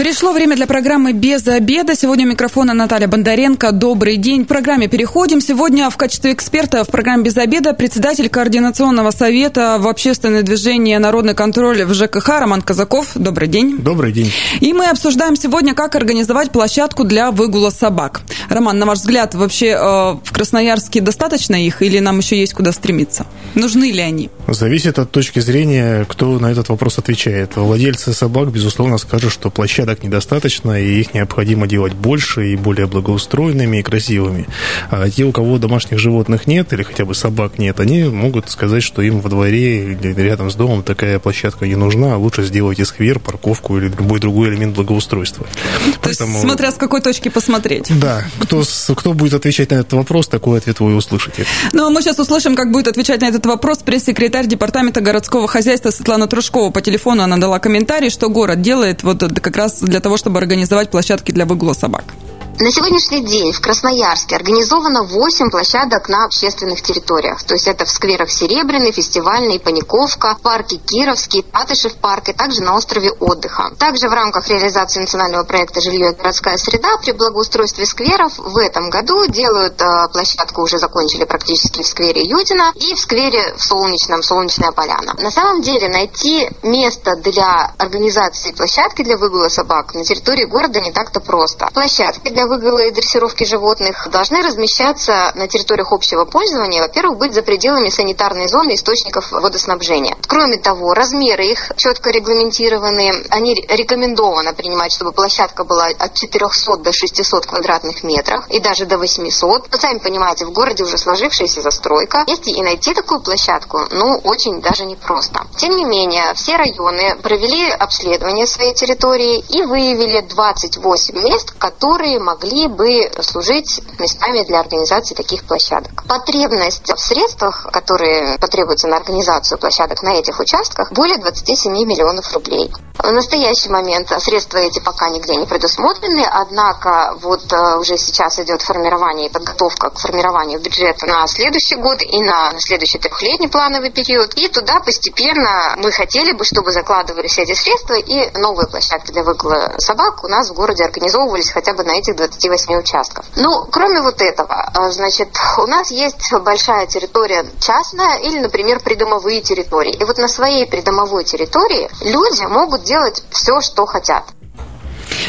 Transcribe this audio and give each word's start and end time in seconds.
Пришло 0.00 0.32
время 0.32 0.56
для 0.56 0.66
программы 0.66 1.12
«Без 1.12 1.46
обеда». 1.46 1.94
Сегодня 1.94 2.24
у 2.24 2.30
микрофона 2.30 2.72
Наталья 2.72 3.06
Бондаренко. 3.06 3.70
Добрый 3.70 4.16
день. 4.16 4.46
К 4.46 4.48
программе 4.48 4.88
переходим. 4.88 5.42
Сегодня 5.42 5.90
в 5.90 5.98
качестве 5.98 6.32
эксперта 6.32 6.84
в 6.84 6.86
программе 6.86 7.22
«Без 7.22 7.36
обеда» 7.36 7.74
председатель 7.74 8.30
Координационного 8.30 9.10
совета 9.10 9.76
в 9.78 9.86
общественное 9.86 10.40
движение 10.40 10.98
«Народный 10.98 11.34
контроль» 11.34 11.84
в 11.84 11.92
ЖКХ 11.92 12.28
Роман 12.40 12.62
Казаков. 12.62 13.08
Добрый 13.14 13.46
день. 13.46 13.76
Добрый 13.76 14.10
день. 14.10 14.32
И 14.60 14.72
мы 14.72 14.86
обсуждаем 14.86 15.36
сегодня, 15.36 15.74
как 15.74 15.94
организовать 15.94 16.50
площадку 16.50 17.04
для 17.04 17.30
выгула 17.30 17.68
собак. 17.68 18.22
Роман, 18.48 18.78
на 18.78 18.86
ваш 18.86 19.00
взгляд, 19.00 19.34
вообще 19.34 19.66
э, 19.66 19.78
в 19.78 20.32
Красноярске 20.32 21.02
достаточно 21.02 21.62
их 21.62 21.82
или 21.82 21.98
нам 21.98 22.20
еще 22.20 22.40
есть 22.40 22.54
куда 22.54 22.72
стремиться? 22.72 23.26
Нужны 23.54 23.92
ли 23.92 24.00
они? 24.00 24.30
Зависит 24.48 24.98
от 24.98 25.10
точки 25.10 25.40
зрения, 25.40 26.06
кто 26.08 26.38
на 26.38 26.46
этот 26.46 26.70
вопрос 26.70 26.96
отвечает. 26.96 27.56
Владельцы 27.56 28.14
собак, 28.14 28.50
безусловно, 28.50 28.96
скажут, 28.96 29.30
что 29.30 29.50
площадка 29.50 29.89
площадок 29.90 30.04
недостаточно, 30.04 30.80
и 30.80 31.00
их 31.00 31.14
необходимо 31.14 31.66
делать 31.66 31.94
больше 31.94 32.52
и 32.52 32.56
более 32.56 32.86
благоустроенными 32.86 33.78
и 33.78 33.82
красивыми. 33.82 34.46
А 34.90 35.08
те, 35.08 35.24
у 35.24 35.32
кого 35.32 35.58
домашних 35.58 35.98
животных 35.98 36.46
нет 36.46 36.72
или 36.72 36.82
хотя 36.82 37.04
бы 37.04 37.14
собак 37.14 37.58
нет, 37.58 37.80
они 37.80 38.04
могут 38.04 38.50
сказать, 38.50 38.82
что 38.82 39.02
им 39.02 39.20
во 39.20 39.28
дворе 39.28 39.92
или 39.92 40.22
рядом 40.22 40.50
с 40.50 40.54
домом 40.54 40.82
такая 40.82 41.18
площадка 41.18 41.66
не 41.66 41.76
нужна, 41.76 42.14
а 42.14 42.16
лучше 42.16 42.44
сделать 42.44 42.78
и 42.78 42.84
сквер, 42.84 43.18
парковку 43.18 43.78
или 43.78 43.88
любой 43.88 44.20
другой 44.20 44.50
элемент 44.50 44.74
благоустройства. 44.74 45.46
То 45.46 46.00
Поэтому... 46.02 46.32
есть, 46.32 46.44
смотря 46.44 46.70
с 46.70 46.74
какой 46.74 47.00
точки 47.00 47.28
посмотреть. 47.28 47.86
Да, 48.00 48.24
кто, 48.38 48.62
кто 48.94 49.12
будет 49.12 49.34
отвечать 49.34 49.70
на 49.70 49.76
этот 49.76 49.92
вопрос, 49.94 50.28
такой 50.28 50.58
ответ 50.58 50.80
вы 50.80 50.94
услышите. 50.94 51.44
Ну, 51.72 51.86
а 51.86 51.90
мы 51.90 52.02
сейчас 52.02 52.18
услышим, 52.18 52.54
как 52.54 52.70
будет 52.70 52.88
отвечать 52.88 53.20
на 53.20 53.28
этот 53.28 53.46
вопрос 53.46 53.78
пресс-секретарь 53.78 54.46
Департамента 54.46 55.00
городского 55.00 55.48
хозяйства 55.48 55.90
Светлана 55.90 56.26
Трушкова. 56.26 56.70
По 56.70 56.80
телефону 56.80 57.22
она 57.22 57.36
дала 57.36 57.58
комментарий, 57.58 58.10
что 58.10 58.28
город 58.28 58.60
делает 58.62 59.02
вот 59.02 59.20
как 59.40 59.56
раз 59.56 59.79
для 59.80 60.00
того, 60.00 60.16
чтобы 60.16 60.38
организовать 60.38 60.90
площадки 60.90 61.32
для 61.32 61.46
выгула 61.46 61.72
собак. 61.72 62.14
На 62.58 62.70
сегодняшний 62.70 63.20
день 63.20 63.52
в 63.52 63.60
Красноярске 63.62 64.36
организовано 64.36 65.02
8 65.04 65.50
площадок 65.50 66.08
на 66.08 66.24
общественных 66.24 66.82
территориях. 66.82 67.42
То 67.42 67.54
есть 67.54 67.66
это 67.66 67.86
в 67.86 67.90
скверах 67.90 68.28
Серебряный, 68.30 68.92
Фестивальный, 68.92 69.58
Паниковка, 69.58 70.36
парке 70.42 70.76
Кировский, 70.76 71.42
Патышев 71.42 71.94
парк 71.96 72.28
и 72.28 72.32
также 72.34 72.62
на 72.62 72.76
острове 72.76 73.12
отдыха. 73.12 73.70
Также 73.78 74.10
в 74.10 74.12
рамках 74.12 74.48
реализации 74.48 75.00
национального 75.00 75.44
проекта 75.44 75.80
«Жилье 75.80 76.12
и 76.12 76.14
городская 76.14 76.58
среда» 76.58 76.98
при 76.98 77.12
благоустройстве 77.12 77.86
скверов 77.86 78.36
в 78.36 78.58
этом 78.58 78.90
году 78.90 79.26
делают 79.26 79.80
э, 79.80 80.08
площадку, 80.12 80.62
уже 80.62 80.78
закончили 80.78 81.24
практически 81.24 81.82
в 81.82 81.86
сквере 81.86 82.22
Юдина 82.22 82.72
и 82.74 82.94
в 82.94 82.98
сквере 82.98 83.54
в 83.56 83.62
Солнечном, 83.62 84.22
Солнечная 84.22 84.72
поляна. 84.72 85.14
На 85.18 85.30
самом 85.30 85.62
деле 85.62 85.88
найти 85.88 86.50
место 86.62 87.16
для 87.16 87.72
организации 87.78 88.52
площадки 88.52 89.02
для 89.02 89.16
выгула 89.16 89.48
собак 89.48 89.94
на 89.94 90.04
территории 90.04 90.44
города 90.44 90.80
не 90.80 90.92
так-то 90.92 91.20
просто. 91.20 91.68
Площадки 91.72 92.30
для 92.30 92.39
выгула 92.46 92.80
и 92.80 92.90
дрессировки 92.90 93.44
животных 93.44 94.08
должны 94.10 94.42
размещаться 94.42 95.32
на 95.34 95.48
территориях 95.48 95.92
общего 95.92 96.24
пользования, 96.24 96.82
во-первых, 96.82 97.18
быть 97.18 97.34
за 97.34 97.42
пределами 97.42 97.88
санитарной 97.88 98.48
зоны 98.48 98.74
источников 98.74 99.30
водоснабжения. 99.32 100.16
Кроме 100.26 100.58
того, 100.58 100.94
размеры 100.94 101.46
их 101.46 101.72
четко 101.76 102.10
регламентированы. 102.10 103.24
Они 103.30 103.54
рекомендовано 103.54 104.52
принимать, 104.52 104.92
чтобы 104.92 105.12
площадка 105.12 105.64
была 105.64 105.86
от 105.98 106.14
400 106.14 106.76
до 106.76 106.92
600 106.92 107.46
квадратных 107.46 108.02
метров 108.04 108.46
и 108.48 108.60
даже 108.60 108.86
до 108.86 108.98
800. 108.98 109.68
Вы 109.70 109.78
сами 109.78 109.98
понимаете, 109.98 110.46
в 110.46 110.52
городе 110.52 110.84
уже 110.84 110.98
сложившаяся 110.98 111.60
застройка. 111.60 112.24
Если 112.26 112.50
и 112.50 112.62
найти 112.62 112.94
такую 112.94 113.20
площадку, 113.20 113.80
ну, 113.90 114.20
очень 114.24 114.60
даже 114.60 114.84
непросто. 114.84 115.46
Тем 115.56 115.76
не 115.76 115.84
менее, 115.84 116.32
все 116.34 116.56
районы 116.56 117.16
провели 117.22 117.70
обследование 117.70 118.46
своей 118.46 118.74
территории 118.74 119.44
и 119.48 119.62
выявили 119.62 120.20
28 120.20 121.18
мест, 121.22 121.52
которые 121.58 122.18
могли 122.30 122.68
бы 122.68 123.10
служить 123.22 123.80
местами 123.98 124.44
для 124.44 124.60
организации 124.60 125.14
таких 125.14 125.44
площадок. 125.44 126.04
Потребность 126.06 126.88
в 126.88 126.98
средствах, 126.98 127.66
которые 127.72 128.38
потребуются 128.38 128.86
на 128.86 128.98
организацию 128.98 129.58
площадок 129.58 130.02
на 130.02 130.14
этих 130.14 130.38
участках, 130.38 130.92
более 130.92 131.18
27 131.18 131.72
миллионов 131.72 132.32
рублей. 132.32 132.70
В 133.02 133.10
настоящий 133.12 133.70
момент 133.70 134.12
средства 134.18 134.58
эти 134.58 134.78
пока 134.78 135.08
нигде 135.08 135.34
не 135.36 135.46
предусмотрены, 135.46 136.24
однако 136.30 137.16
вот 137.22 137.50
э, 137.50 137.78
уже 137.78 137.96
сейчас 137.96 138.38
идет 138.40 138.60
формирование 138.60 139.28
и 139.28 139.32
подготовка 139.32 139.88
к 139.88 139.98
формированию 139.98 140.60
бюджета 140.60 141.06
на 141.06 141.26
следующий 141.26 141.76
год 141.76 142.02
и 142.02 142.22
на 142.22 142.52
следующий 142.58 142.98
трехлетний 142.98 143.48
плановый 143.48 143.90
период. 143.90 144.34
И 144.34 144.48
туда 144.48 144.80
постепенно 144.80 145.76
мы 145.78 145.90
хотели 145.92 146.32
бы, 146.32 146.44
чтобы 146.44 146.72
закладывались 146.72 147.38
эти 147.38 147.54
средства 147.54 147.94
и 147.94 148.30
новые 148.38 148.68
площадки 148.68 149.12
для 149.12 149.22
выгула 149.22 149.74
собак 149.78 150.22
у 150.22 150.28
нас 150.28 150.50
в 150.50 150.54
городе 150.54 150.84
организовывались 150.84 151.50
хотя 151.50 151.72
бы 151.72 151.82
на 151.84 151.92
этих 151.92 152.16
28 152.20 152.78
участков. 152.78 153.24
Ну, 153.36 153.66
кроме 153.72 154.02
вот 154.02 154.20
этого, 154.20 154.70
э, 154.74 154.90
значит, 154.90 155.28
у 155.58 155.66
нас 155.66 155.90
есть 155.90 156.32
большая 156.44 156.86
территория 156.86 157.46
частная 157.60 158.18
или, 158.18 158.38
например, 158.38 158.80
придомовые 158.80 159.40
территории. 159.40 159.94
И 159.94 160.04
вот 160.04 160.18
на 160.18 160.28
своей 160.28 160.66
придомовой 160.66 161.24
территории 161.24 161.90
люди 162.02 162.44
могут 162.44 162.82
делать 162.82 163.22
все, 163.30 163.60
что 163.60 163.86
хотят. 163.86 164.24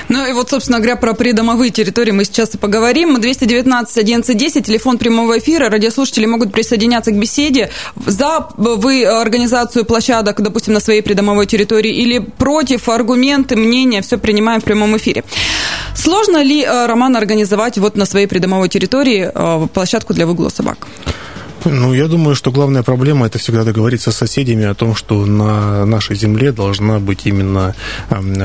Ну 0.10 0.28
и 0.28 0.34
вот, 0.34 0.50
собственно 0.50 0.80
говоря, 0.80 0.96
про 0.96 1.14
придомовые 1.14 1.72
территории 1.72 2.12
мы 2.12 2.26
сейчас 2.26 2.56
и 2.56 2.58
поговорим. 2.58 3.20
219 3.20 3.98
11 3.98 4.38
телефон 4.66 4.98
прямого 4.98 5.38
эфира. 5.38 5.70
Радиослушатели 5.70 6.26
могут 6.26 6.52
присоединяться 6.52 7.12
к 7.12 7.20
беседе. 7.20 7.70
За 7.96 8.50
вы 8.58 9.06
организацию 9.06 9.86
площадок, 9.86 10.42
допустим, 10.42 10.74
на 10.74 10.80
своей 10.80 11.02
придомовой 11.02 11.46
территории 11.46 11.94
или 11.94 12.20
против 12.20 12.90
аргументы, 12.90 13.56
мнения, 13.56 14.02
все 14.02 14.18
принимаем 14.18 14.62
в 14.62 14.64
прямом 14.64 14.98
эфире. 14.98 15.24
Сложно 15.96 16.44
ли, 16.44 16.64
э, 16.64 16.86
Роман, 16.88 17.16
организовать 17.16 17.78
вот 17.78 17.96
на 17.96 18.06
своей 18.06 18.28
придомовой 18.28 18.70
территории 18.70 19.30
э, 19.34 19.68
площадку 19.74 20.14
для 20.14 20.26
выгула 20.26 20.50
собак? 20.50 20.88
Ну, 21.64 21.94
я 21.94 22.08
думаю, 22.08 22.36
что 22.36 22.52
главная 22.52 22.82
проблема 22.82 23.28
это 23.28 23.38
всегда 23.38 23.64
договориться 23.64 24.12
с 24.12 24.18
соседями 24.18 24.66
о 24.66 24.74
том, 24.74 24.96
что 24.96 25.26
на 25.26 25.86
нашей 25.86 26.16
земле 26.16 26.52
должна 26.52 27.00
быть 27.00 27.26
именно 27.26 27.76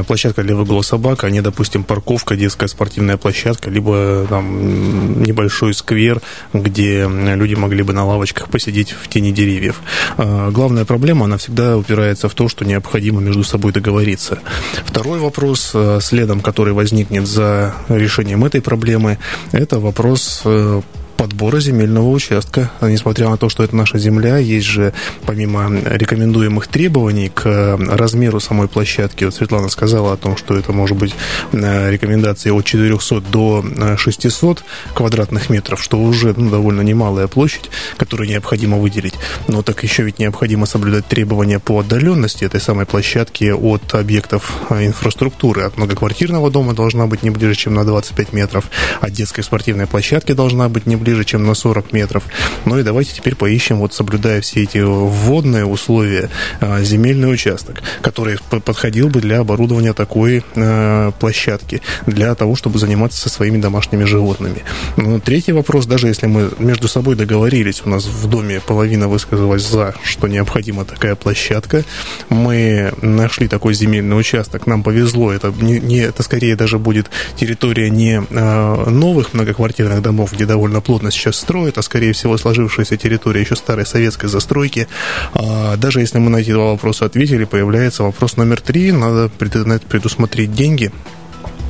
площадка 0.06 0.42
для 0.42 0.54
выгула 0.54 0.82
собак, 0.82 1.24
а 1.24 1.30
не, 1.30 1.40
допустим, 1.40 1.82
парковка, 1.82 2.36
детская 2.36 2.68
спортивная 2.68 3.16
площадка, 3.16 3.70
либо 3.70 4.26
там 4.28 5.22
небольшой 5.22 5.72
сквер, 5.72 6.20
где 6.52 7.08
люди 7.08 7.54
могли 7.54 7.82
бы 7.82 7.94
на 7.94 8.04
лавочках 8.04 8.50
посидеть 8.50 8.90
в 8.92 9.08
тени 9.08 9.32
деревьев. 9.32 9.80
А, 10.18 10.50
главная 10.50 10.84
проблема, 10.84 11.24
она 11.24 11.38
всегда 11.38 11.76
упирается 11.78 12.28
в 12.28 12.34
то, 12.34 12.48
что 12.48 12.64
необходимо 12.64 13.20
между 13.20 13.44
собой 13.44 13.72
договориться. 13.72 14.40
Второй 14.84 15.20
вопрос, 15.20 15.70
э, 15.72 16.00
следом 16.02 16.40
который 16.40 16.74
возникнет 16.74 17.26
за 17.26 17.74
решением 17.88 18.44
этой 18.44 18.60
проблемы, 18.60 19.18
это 19.52 19.78
вопрос 19.80 20.42
э, 20.44 20.82
подбора 21.16 21.60
земельного 21.60 22.10
участка. 22.10 22.70
Несмотря 22.80 23.28
на 23.28 23.36
то, 23.36 23.48
что 23.48 23.62
это 23.62 23.74
наша 23.74 23.98
земля, 23.98 24.38
есть 24.38 24.66
же 24.66 24.92
помимо 25.24 25.70
рекомендуемых 25.84 26.68
требований 26.68 27.30
к 27.30 27.78
размеру 27.78 28.40
самой 28.40 28.68
площадки, 28.68 29.24
вот 29.24 29.34
Светлана 29.34 29.68
сказала 29.68 30.12
о 30.12 30.16
том, 30.16 30.36
что 30.36 30.56
это 30.56 30.72
может 30.72 30.96
быть 30.96 31.14
э, 31.52 31.90
рекомендации 31.90 32.50
от 32.50 32.64
400 32.64 33.20
до 33.20 33.64
600 33.96 34.58
э, 34.58 34.62
квадратных 34.94 35.50
метров, 35.50 35.82
что 35.82 35.98
уже 35.98 36.34
ну, 36.36 36.50
довольно 36.50 36.82
немалая 36.82 37.26
площадь, 37.26 37.70
которую 37.96 38.28
необходимо 38.28 38.76
выделить. 38.76 39.14
Но 39.48 39.62
так 39.62 39.82
еще 39.82 40.02
ведь 40.02 40.18
необходимо 40.18 40.66
соблюдать 40.66 41.06
требования 41.06 41.58
по 41.58 41.80
отдаленности 41.80 42.44
этой 42.44 42.60
самой 42.60 42.86
площадки 42.86 43.50
от 43.50 43.94
объектов 43.94 44.52
э, 44.70 44.86
инфраструктуры. 44.86 45.62
От 45.62 45.76
многоквартирного 45.76 46.50
дома 46.50 46.74
должна 46.74 47.06
быть 47.06 47.22
не 47.22 47.30
ближе, 47.30 47.54
чем 47.54 47.74
на 47.74 47.84
25 47.84 48.32
метров, 48.32 48.66
от 49.00 49.12
детской 49.12 49.42
спортивной 49.42 49.86
площадки 49.86 50.32
должна 50.32 50.68
быть 50.68 50.86
не 50.86 50.96
ближе 50.96 51.05
ближе, 51.06 51.24
чем 51.24 51.46
на 51.46 51.54
40 51.54 51.92
метров. 51.92 52.24
Ну 52.64 52.78
и 52.78 52.82
давайте 52.82 53.12
теперь 53.14 53.36
поищем, 53.36 53.78
вот 53.78 53.94
соблюдая 53.94 54.40
все 54.40 54.64
эти 54.64 54.78
вводные 54.78 55.64
условия, 55.64 56.30
а, 56.60 56.82
земельный 56.82 57.32
участок, 57.32 57.80
который 58.02 58.38
подходил 58.64 59.08
бы 59.08 59.20
для 59.20 59.38
оборудования 59.38 59.92
такой 59.92 60.42
а, 60.56 61.12
площадки, 61.12 61.80
для 62.06 62.34
того, 62.34 62.56
чтобы 62.56 62.80
заниматься 62.80 63.20
со 63.20 63.28
своими 63.28 63.58
домашними 63.58 64.02
животными. 64.02 64.64
Ну, 64.96 65.20
третий 65.20 65.52
вопрос, 65.52 65.86
даже 65.86 66.08
если 66.08 66.26
мы 66.26 66.50
между 66.58 66.88
собой 66.88 67.14
договорились, 67.14 67.82
у 67.84 67.88
нас 67.88 68.04
в 68.04 68.28
доме 68.28 68.60
половина 68.60 69.06
высказалась 69.06 69.62
за, 69.62 69.94
что 70.02 70.26
необходима 70.26 70.84
такая 70.84 71.14
площадка, 71.14 71.84
мы 72.30 72.92
нашли 73.00 73.46
такой 73.46 73.74
земельный 73.74 74.18
участок, 74.18 74.66
нам 74.66 74.82
повезло, 74.82 75.32
это, 75.32 75.54
не, 75.60 75.98
это 75.98 76.24
скорее 76.24 76.56
даже 76.56 76.80
будет 76.80 77.10
территория 77.36 77.90
не 77.90 78.22
а, 78.30 78.90
новых 78.90 79.34
многоквартирных 79.34 80.02
домов, 80.02 80.32
где 80.32 80.46
довольно 80.46 80.80
плотно 80.80 80.95
плотно 80.96 81.10
сейчас 81.10 81.36
строят, 81.36 81.76
а 81.76 81.82
скорее 81.82 82.12
всего 82.14 82.38
сложившаяся 82.38 82.96
территория 82.96 83.42
еще 83.42 83.54
старой 83.54 83.84
советской 83.84 84.28
застройки. 84.28 84.88
А, 85.34 85.76
даже 85.76 86.00
если 86.00 86.18
мы 86.18 86.30
на 86.30 86.38
эти 86.38 86.52
два 86.52 86.70
вопроса 86.70 87.04
ответили, 87.04 87.44
появляется 87.44 88.02
вопрос 88.02 88.38
номер 88.38 88.62
три. 88.62 88.92
Надо 88.92 89.28
предусмотреть 89.28 90.54
деньги 90.54 90.90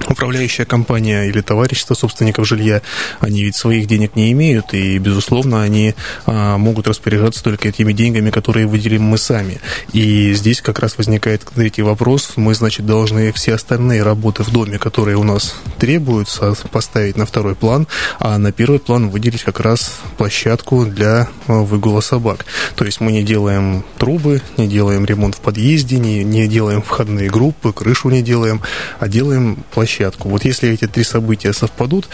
управляющая 0.09 0.65
компания 0.65 1.25
или 1.25 1.41
товарищество 1.41 1.95
собственников 1.95 2.47
жилья, 2.47 2.83
они 3.21 3.43
ведь 3.45 3.57
своих 3.57 3.87
денег 3.87 4.17
не 4.17 4.33
имеют, 4.33 4.73
и, 4.73 4.99
безусловно, 4.99 5.63
они 5.63 5.95
а, 6.27 6.59
могут 6.59 6.87
распоряжаться 6.87 7.43
только 7.43 7.69
этими 7.69 7.93
деньгами, 7.93 8.31
которые 8.31 8.67
выделим 8.67 9.03
мы 9.03 9.19
сами. 9.19 9.61
И 9.93 10.33
здесь 10.35 10.61
как 10.61 10.79
раз 10.79 10.97
возникает 10.99 11.45
третий 11.55 11.83
вопрос. 11.83 12.33
Мы, 12.37 12.55
значит, 12.55 12.87
должны 12.87 13.33
все 13.33 13.55
остальные 13.55 14.03
работы 14.03 14.43
в 14.43 14.51
доме, 14.51 14.79
которые 14.79 15.17
у 15.17 15.25
нас 15.25 15.55
требуются, 15.79 16.55
поставить 16.71 17.17
на 17.17 17.27
второй 17.27 17.55
план, 17.55 17.87
а 18.19 18.39
на 18.39 18.53
первый 18.53 18.79
план 18.79 19.09
выделить 19.09 19.43
как 19.43 19.61
раз 19.61 19.99
площадку 20.17 20.85
для 20.85 21.29
а, 21.47 21.53
выгула 21.63 22.01
собак. 22.01 22.47
То 22.77 22.85
есть 22.85 23.01
мы 23.01 23.13
не 23.13 23.23
делаем 23.23 23.85
трубы, 23.99 24.41
не 24.57 24.69
делаем 24.69 25.05
ремонт 25.05 25.35
в 25.35 25.41
подъезде, 25.41 25.99
не, 25.99 26.25
не 26.25 26.47
делаем 26.47 26.83
входные 26.83 27.29
группы, 27.29 27.73
крышу 27.73 28.11
не 28.11 28.23
делаем, 28.23 28.63
а 28.99 29.09
делаем 29.09 29.65
площадку 29.73 29.96
площадку. 29.97 30.29
Вот 30.29 30.45
если 30.45 30.71
эти 30.71 30.87
три 30.87 31.05
события 31.05 31.53
совпадут, 31.53 32.09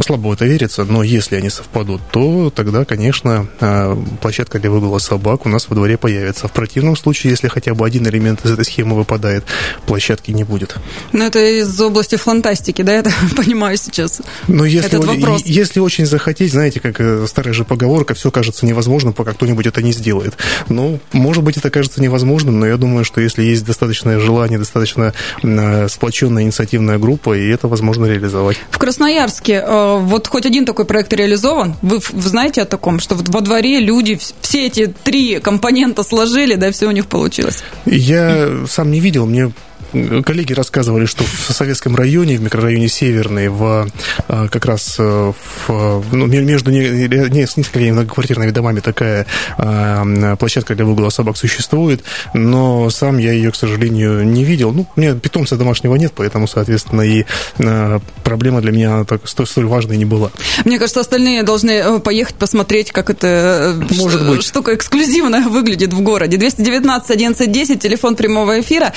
слабо 0.00 0.34
это 0.34 0.44
верится, 0.44 0.84
но 0.84 1.02
если 1.02 1.36
они 1.36 1.50
совпадут, 1.50 2.00
то 2.10 2.50
тогда, 2.54 2.84
конечно, 2.84 3.46
а, 3.60 3.96
площадка 4.20 4.58
для 4.58 4.70
выгула 4.70 4.98
собак 4.98 5.46
у 5.46 5.48
нас 5.48 5.68
во 5.68 5.76
дворе 5.76 5.96
появится. 5.96 6.48
В 6.48 6.52
противном 6.52 6.96
случае, 6.96 7.30
если 7.30 7.48
хотя 7.48 7.74
бы 7.74 7.86
один 7.86 8.06
элемент 8.06 8.44
из 8.44 8.52
этой 8.52 8.64
схемы 8.64 8.96
выпадает, 8.96 9.44
площадки 9.86 10.30
не 10.32 10.44
будет. 10.44 10.76
Ну, 11.12 11.24
это 11.24 11.38
из 11.38 11.80
области 11.80 12.16
фантастики, 12.16 12.82
да, 12.82 12.92
я 12.92 12.98
это 13.00 13.12
понимаю 13.36 13.76
сейчас. 13.76 14.20
Но 14.48 14.64
если, 14.64 14.88
Этот 14.88 15.04
вопрос. 15.04 15.42
если 15.44 15.80
очень 15.80 16.06
захотеть, 16.06 16.52
знаете, 16.52 16.80
как 16.80 17.00
э, 17.00 17.26
старая 17.28 17.54
же 17.54 17.64
поговорка, 17.64 18.14
все 18.14 18.30
кажется 18.30 18.66
невозможным, 18.66 19.12
пока 19.12 19.32
кто-нибудь 19.32 19.66
это 19.66 19.82
не 19.82 19.92
сделает. 19.92 20.36
Ну, 20.68 21.00
может 21.12 21.42
быть, 21.44 21.56
это 21.56 21.70
кажется 21.70 22.02
невозможным, 22.02 22.58
но 22.58 22.66
я 22.66 22.76
думаю, 22.76 23.04
что 23.04 23.20
если 23.20 23.42
есть 23.42 23.64
достаточное 23.64 24.18
желание, 24.18 24.58
достаточно 24.58 25.12
а, 25.42 25.86
сплоченная 25.88 26.42
инициативная 26.48 26.98
группа, 26.98 27.27
и 27.34 27.48
это 27.48 27.68
возможно 27.68 28.06
реализовать. 28.06 28.58
В 28.70 28.78
Красноярске 28.78 29.62
э, 29.64 29.98
вот 30.00 30.26
хоть 30.28 30.46
один 30.46 30.64
такой 30.64 30.84
проект 30.84 31.12
реализован? 31.12 31.76
Вы, 31.82 32.00
вы 32.10 32.28
знаете 32.28 32.62
о 32.62 32.64
таком, 32.64 33.00
что 33.00 33.14
вот 33.14 33.28
во 33.28 33.40
дворе 33.40 33.80
люди 33.80 34.18
все 34.40 34.66
эти 34.66 34.86
три 35.04 35.40
компонента 35.40 36.02
сложили, 36.02 36.54
да, 36.54 36.70
все 36.70 36.86
у 36.86 36.92
них 36.92 37.06
получилось? 37.06 37.62
Я 37.86 38.66
сам 38.68 38.90
не 38.90 39.00
видел, 39.00 39.26
мне 39.26 39.52
коллеги 39.92 40.52
рассказывали, 40.52 41.06
что 41.06 41.24
в 41.24 41.52
советском 41.52 41.96
районе, 41.96 42.36
в 42.36 42.42
микрорайоне 42.42 42.88
Северный, 42.88 43.48
в, 43.48 43.88
а, 44.28 44.48
как 44.48 44.64
раз 44.66 44.96
э, 44.98 45.32
в, 45.66 46.04
ну, 46.12 46.26
между 46.26 46.70
не, 46.70 47.08
не, 47.08 47.46
с 47.46 47.56
несколькими 47.56 47.92
многоквартирными 47.92 48.50
домами 48.50 48.80
такая 48.80 49.26
а, 49.56 50.36
площадка 50.36 50.74
для 50.74 50.84
выгула 50.84 51.10
собак 51.10 51.36
существует, 51.36 52.02
но 52.34 52.90
сам 52.90 53.18
я 53.18 53.32
ее, 53.32 53.50
к 53.50 53.56
сожалению, 53.56 54.26
не 54.26 54.44
видел. 54.44 54.72
Ну, 54.72 54.86
у 54.94 55.00
меня 55.00 55.14
питомца 55.14 55.56
домашнего 55.56 55.94
нет, 55.96 56.12
поэтому, 56.14 56.46
соответственно, 56.46 57.02
и 57.02 57.24
а, 57.58 58.00
проблема 58.24 58.60
для 58.60 58.72
меня 58.72 59.04
так, 59.04 59.26
столь, 59.28 59.46
столь 59.46 59.66
важной 59.66 59.96
не 59.96 60.04
была. 60.04 60.30
Мне 60.64 60.78
кажется, 60.78 61.00
остальные 61.00 61.42
должны 61.42 61.70
э, 61.70 61.98
поехать 62.00 62.34
посмотреть, 62.34 62.92
как 62.92 63.10
это 63.10 63.26
э, 63.26 63.94
Может 63.94 64.28
быть. 64.28 64.42
штука 64.42 64.74
эксклюзивная 64.74 65.48
выглядит 65.48 65.92
в 65.92 66.00
городе. 66.00 66.36
219 66.36 67.10
11 67.10 67.50
10, 67.50 67.80
телефон 67.80 68.16
прямого 68.16 68.60
эфира. 68.60 68.92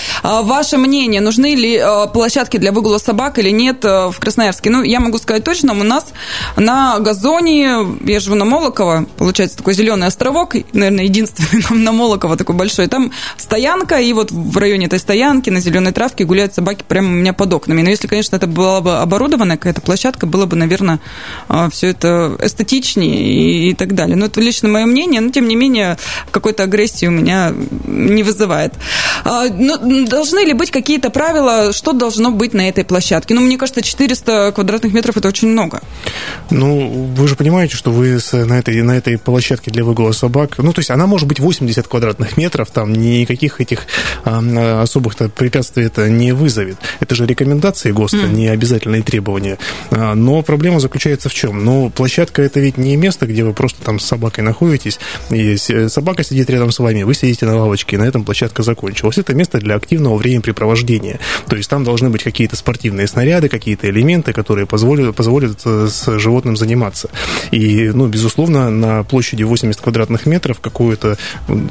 Ваше 0.71 0.81
мнение, 0.81 1.19
нужны 1.19 1.53
ли 1.53 1.75
э, 1.75 2.07
площадки 2.13 2.55
для 2.55 2.71
выгула 2.71 2.97
собак 2.97 3.39
или 3.39 3.49
нет 3.49 3.83
э, 3.83 4.09
в 4.09 4.17
Красноярске? 4.19 4.69
Ну, 4.69 4.83
я 4.83 5.01
могу 5.01 5.17
сказать 5.17 5.43
точно, 5.43 5.73
у 5.73 5.83
нас 5.83 6.13
на 6.55 6.97
газоне, 6.99 7.97
я 8.05 8.21
живу 8.21 8.37
на 8.37 8.45
Молоково, 8.45 9.05
получается 9.17 9.57
такой 9.57 9.73
зеленый 9.73 10.07
островок, 10.07 10.55
наверное, 10.71 11.03
единственный 11.03 11.61
на 11.83 11.91
Молоково 11.91 12.37
такой 12.37 12.55
большой, 12.55 12.87
там 12.87 13.11
стоянка, 13.35 13.97
и 13.99 14.13
вот 14.13 14.31
в 14.31 14.57
районе 14.57 14.85
этой 14.85 14.99
стоянки 14.99 15.49
на 15.49 15.59
зеленой 15.59 15.91
травке 15.91 16.23
гуляют 16.23 16.55
собаки 16.55 16.85
прямо 16.87 17.09
у 17.09 17.11
меня 17.11 17.33
под 17.33 17.53
окнами. 17.53 17.81
Но 17.81 17.89
если, 17.89 18.07
конечно, 18.07 18.37
это 18.37 18.47
была 18.47 18.79
бы 18.79 18.99
оборудованная 18.99 19.57
какая-то 19.57 19.81
площадка, 19.81 20.25
было 20.25 20.45
бы, 20.45 20.55
наверное, 20.55 21.01
э, 21.49 21.67
все 21.69 21.87
это 21.87 22.37
эстетичнее 22.41 23.21
и, 23.21 23.71
и 23.71 23.73
так 23.73 23.93
далее. 23.93 24.15
Но 24.15 24.27
это 24.27 24.39
лично 24.39 24.69
мое 24.69 24.85
мнение, 24.85 25.19
но 25.19 25.31
тем 25.31 25.49
не 25.49 25.57
менее 25.57 25.97
какой-то 26.31 26.63
агрессии 26.63 27.07
у 27.07 27.11
меня 27.11 27.51
не 27.85 28.23
вызывает. 28.23 28.75
А, 29.25 29.47
но 29.49 29.77
должны 30.05 30.45
ли 30.45 30.53
быть 30.61 30.69
какие-то 30.69 31.09
правила, 31.09 31.73
что 31.73 31.91
должно 31.91 32.29
быть 32.29 32.53
на 32.53 32.69
этой 32.69 32.85
площадке? 32.85 33.33
Ну, 33.33 33.41
мне 33.41 33.57
кажется, 33.57 33.81
400 33.81 34.51
квадратных 34.51 34.93
метров– 34.93 35.17
это 35.17 35.27
очень 35.27 35.47
много. 35.47 35.81
Ну, 36.51 37.09
вы 37.15 37.27
же 37.27 37.35
понимаете, 37.35 37.75
что 37.75 37.89
вы 37.89 38.19
на 38.31 38.59
этой, 38.59 38.79
на 38.83 38.91
этой 38.91 39.17
площадке 39.17 39.71
для 39.71 39.83
выгула 39.83 40.11
собак, 40.11 40.59
ну, 40.59 40.71
то 40.71 40.79
есть 40.79 40.91
она 40.91 41.07
может 41.07 41.27
быть 41.27 41.39
80 41.39 41.87
квадратных 41.87 42.37
метров, 42.37 42.69
там 42.69 42.93
никаких 42.93 43.59
этих 43.59 43.87
а, 44.23 44.83
особых 44.83 45.15
препятствий 45.33 45.85
это 45.85 46.09
не 46.09 46.31
вызовет. 46.31 46.77
Это 46.99 47.15
же 47.15 47.25
рекомендации 47.25 47.91
ГОСТа, 47.91 48.17
mm. 48.17 48.33
не 48.33 48.47
обязательные 48.47 49.01
требования. 49.01 49.57
А, 49.89 50.13
но 50.13 50.43
проблема 50.43 50.79
заключается 50.79 51.29
в 51.29 51.33
чем? 51.33 51.65
Ну, 51.65 51.89
площадка– 51.89 52.41
это 52.43 52.59
ведь 52.59 52.77
не 52.77 52.97
место, 52.97 53.25
где 53.25 53.43
вы 53.43 53.53
просто 53.53 53.81
там 53.81 53.99
с 53.99 54.05
собакой 54.05 54.43
находитесь, 54.43 54.99
и 55.31 55.57
собака 55.57 56.23
сидит 56.23 56.51
рядом 56.51 56.71
с 56.71 56.77
вами, 56.77 57.01
вы 57.01 57.15
сидите 57.15 57.47
на 57.47 57.57
лавочке, 57.57 57.95
и 57.95 57.99
на 57.99 58.03
этом 58.03 58.23
площадка 58.23 58.61
закончилась. 58.61 59.17
Это 59.17 59.33
место 59.33 59.57
для 59.57 59.73
активного 59.73 60.17
времяпрепровождения. 60.51 61.19
То 61.47 61.55
есть 61.55 61.69
там 61.69 61.83
должны 61.83 62.09
быть 62.09 62.23
какие-то 62.23 62.55
спортивные 62.55 63.07
снаряды, 63.07 63.49
какие-то 63.49 63.89
элементы, 63.89 64.33
которые 64.33 64.65
позволят, 64.65 65.15
позволят 65.15 65.61
э, 65.65 65.87
с 65.89 66.19
животным 66.19 66.55
заниматься. 66.55 67.09
И, 67.51 67.91
ну, 67.93 68.07
безусловно, 68.07 68.69
на 68.69 69.03
площади 69.03 69.43
80 69.43 69.81
квадратных 69.81 70.25
метров 70.25 70.59
какую-то 70.59 71.17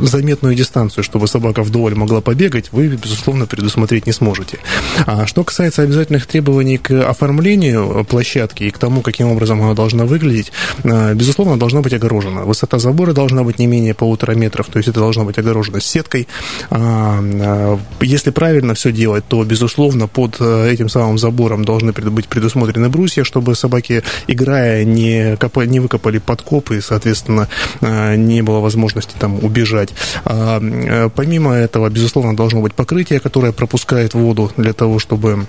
заметную 0.00 0.54
дистанцию, 0.54 1.04
чтобы 1.04 1.28
собака 1.28 1.62
вдоволь 1.62 1.94
могла 1.94 2.20
побегать, 2.20 2.72
вы, 2.72 2.88
безусловно, 2.88 3.46
предусмотреть 3.46 4.06
не 4.06 4.12
сможете. 4.12 4.58
А 5.06 5.26
что 5.26 5.44
касается 5.44 5.82
обязательных 5.82 6.26
требований 6.26 6.78
к 6.78 6.90
оформлению 7.08 8.04
площадки 8.08 8.64
и 8.64 8.70
к 8.70 8.78
тому, 8.78 9.02
каким 9.02 9.28
образом 9.28 9.62
она 9.62 9.74
должна 9.74 10.04
выглядеть, 10.04 10.52
э, 10.84 11.14
безусловно, 11.14 11.58
должна 11.58 11.80
быть 11.80 11.92
огорожена. 11.92 12.44
Высота 12.44 12.78
забора 12.78 13.12
должна 13.12 13.42
быть 13.42 13.58
не 13.58 13.66
менее 13.66 13.94
полутора 13.94 14.32
метров, 14.32 14.66
то 14.66 14.78
есть 14.78 14.88
это 14.88 15.00
должна 15.00 15.24
быть 15.24 15.38
огорожена 15.38 15.80
сеткой. 15.80 16.28
А, 16.70 17.78
если 18.00 18.30
правильно 18.30 18.69
все 18.74 18.92
делать, 18.92 19.24
то, 19.28 19.44
безусловно, 19.44 20.06
под 20.06 20.36
э, 20.40 20.70
этим 20.70 20.88
самым 20.88 21.18
забором 21.18 21.64
должны 21.64 21.92
быть 21.92 22.28
предусмотрены 22.28 22.88
брусья, 22.88 23.24
чтобы 23.24 23.54
собаки, 23.54 24.02
играя, 24.26 24.84
не, 24.84 25.36
копали, 25.36 25.68
не 25.68 25.80
выкопали 25.80 26.18
подкоп 26.18 26.72
и, 26.72 26.80
соответственно, 26.80 27.48
э, 27.80 28.16
не 28.16 28.42
было 28.42 28.60
возможности 28.60 29.14
там 29.18 29.42
убежать. 29.44 29.90
А, 30.24 30.60
э, 30.60 31.10
помимо 31.14 31.54
этого, 31.54 31.88
безусловно, 31.88 32.36
должно 32.36 32.60
быть 32.60 32.74
покрытие, 32.74 33.20
которое 33.20 33.52
пропускает 33.52 34.14
воду 34.14 34.50
для 34.56 34.72
того, 34.72 34.98
чтобы 34.98 35.46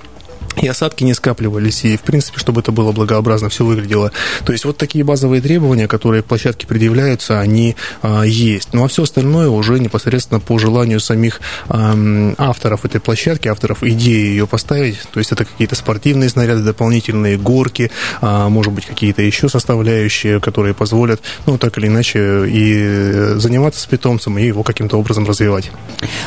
и 0.57 0.67
осадки 0.67 1.03
не 1.03 1.13
скапливались, 1.13 1.83
и, 1.85 1.97
в 1.97 2.01
принципе, 2.01 2.39
чтобы 2.39 2.61
это 2.61 2.71
было 2.71 2.91
благообразно, 2.91 3.49
все 3.49 3.65
выглядело. 3.65 4.11
То 4.45 4.51
есть 4.51 4.65
вот 4.65 4.77
такие 4.77 5.03
базовые 5.03 5.41
требования, 5.41 5.87
которые 5.87 6.23
площадке 6.23 6.65
предъявляются, 6.65 7.41
они 7.41 7.75
а, 8.01 8.23
есть. 8.23 8.69
Ну 8.71 8.85
а 8.85 8.87
все 8.87 9.03
остальное 9.03 9.49
уже 9.49 9.79
непосредственно 9.79 10.39
по 10.39 10.57
желанию 10.57 11.01
самих 11.01 11.41
а, 11.67 11.93
авторов 12.37 12.85
этой 12.85 13.01
площадки, 13.01 13.49
авторов 13.49 13.83
идеи 13.83 14.27
ее 14.27 14.47
поставить. 14.47 14.99
То 15.11 15.19
есть 15.19 15.33
это 15.33 15.43
какие-то 15.43 15.75
спортивные 15.75 16.29
снаряды, 16.29 16.63
дополнительные 16.63 17.37
горки, 17.37 17.91
а, 18.21 18.47
может 18.47 18.71
быть, 18.71 18.85
какие-то 18.85 19.21
еще 19.21 19.49
составляющие, 19.49 20.39
которые 20.39 20.73
позволят, 20.73 21.21
ну, 21.45 21.57
так 21.57 21.77
или 21.77 21.87
иначе, 21.87 22.45
и 22.47 23.33
заниматься 23.35 23.81
с 23.81 23.85
питомцем, 23.85 24.37
и 24.37 24.45
его 24.45 24.63
каким-то 24.63 24.97
образом 24.97 25.27
развивать. 25.27 25.69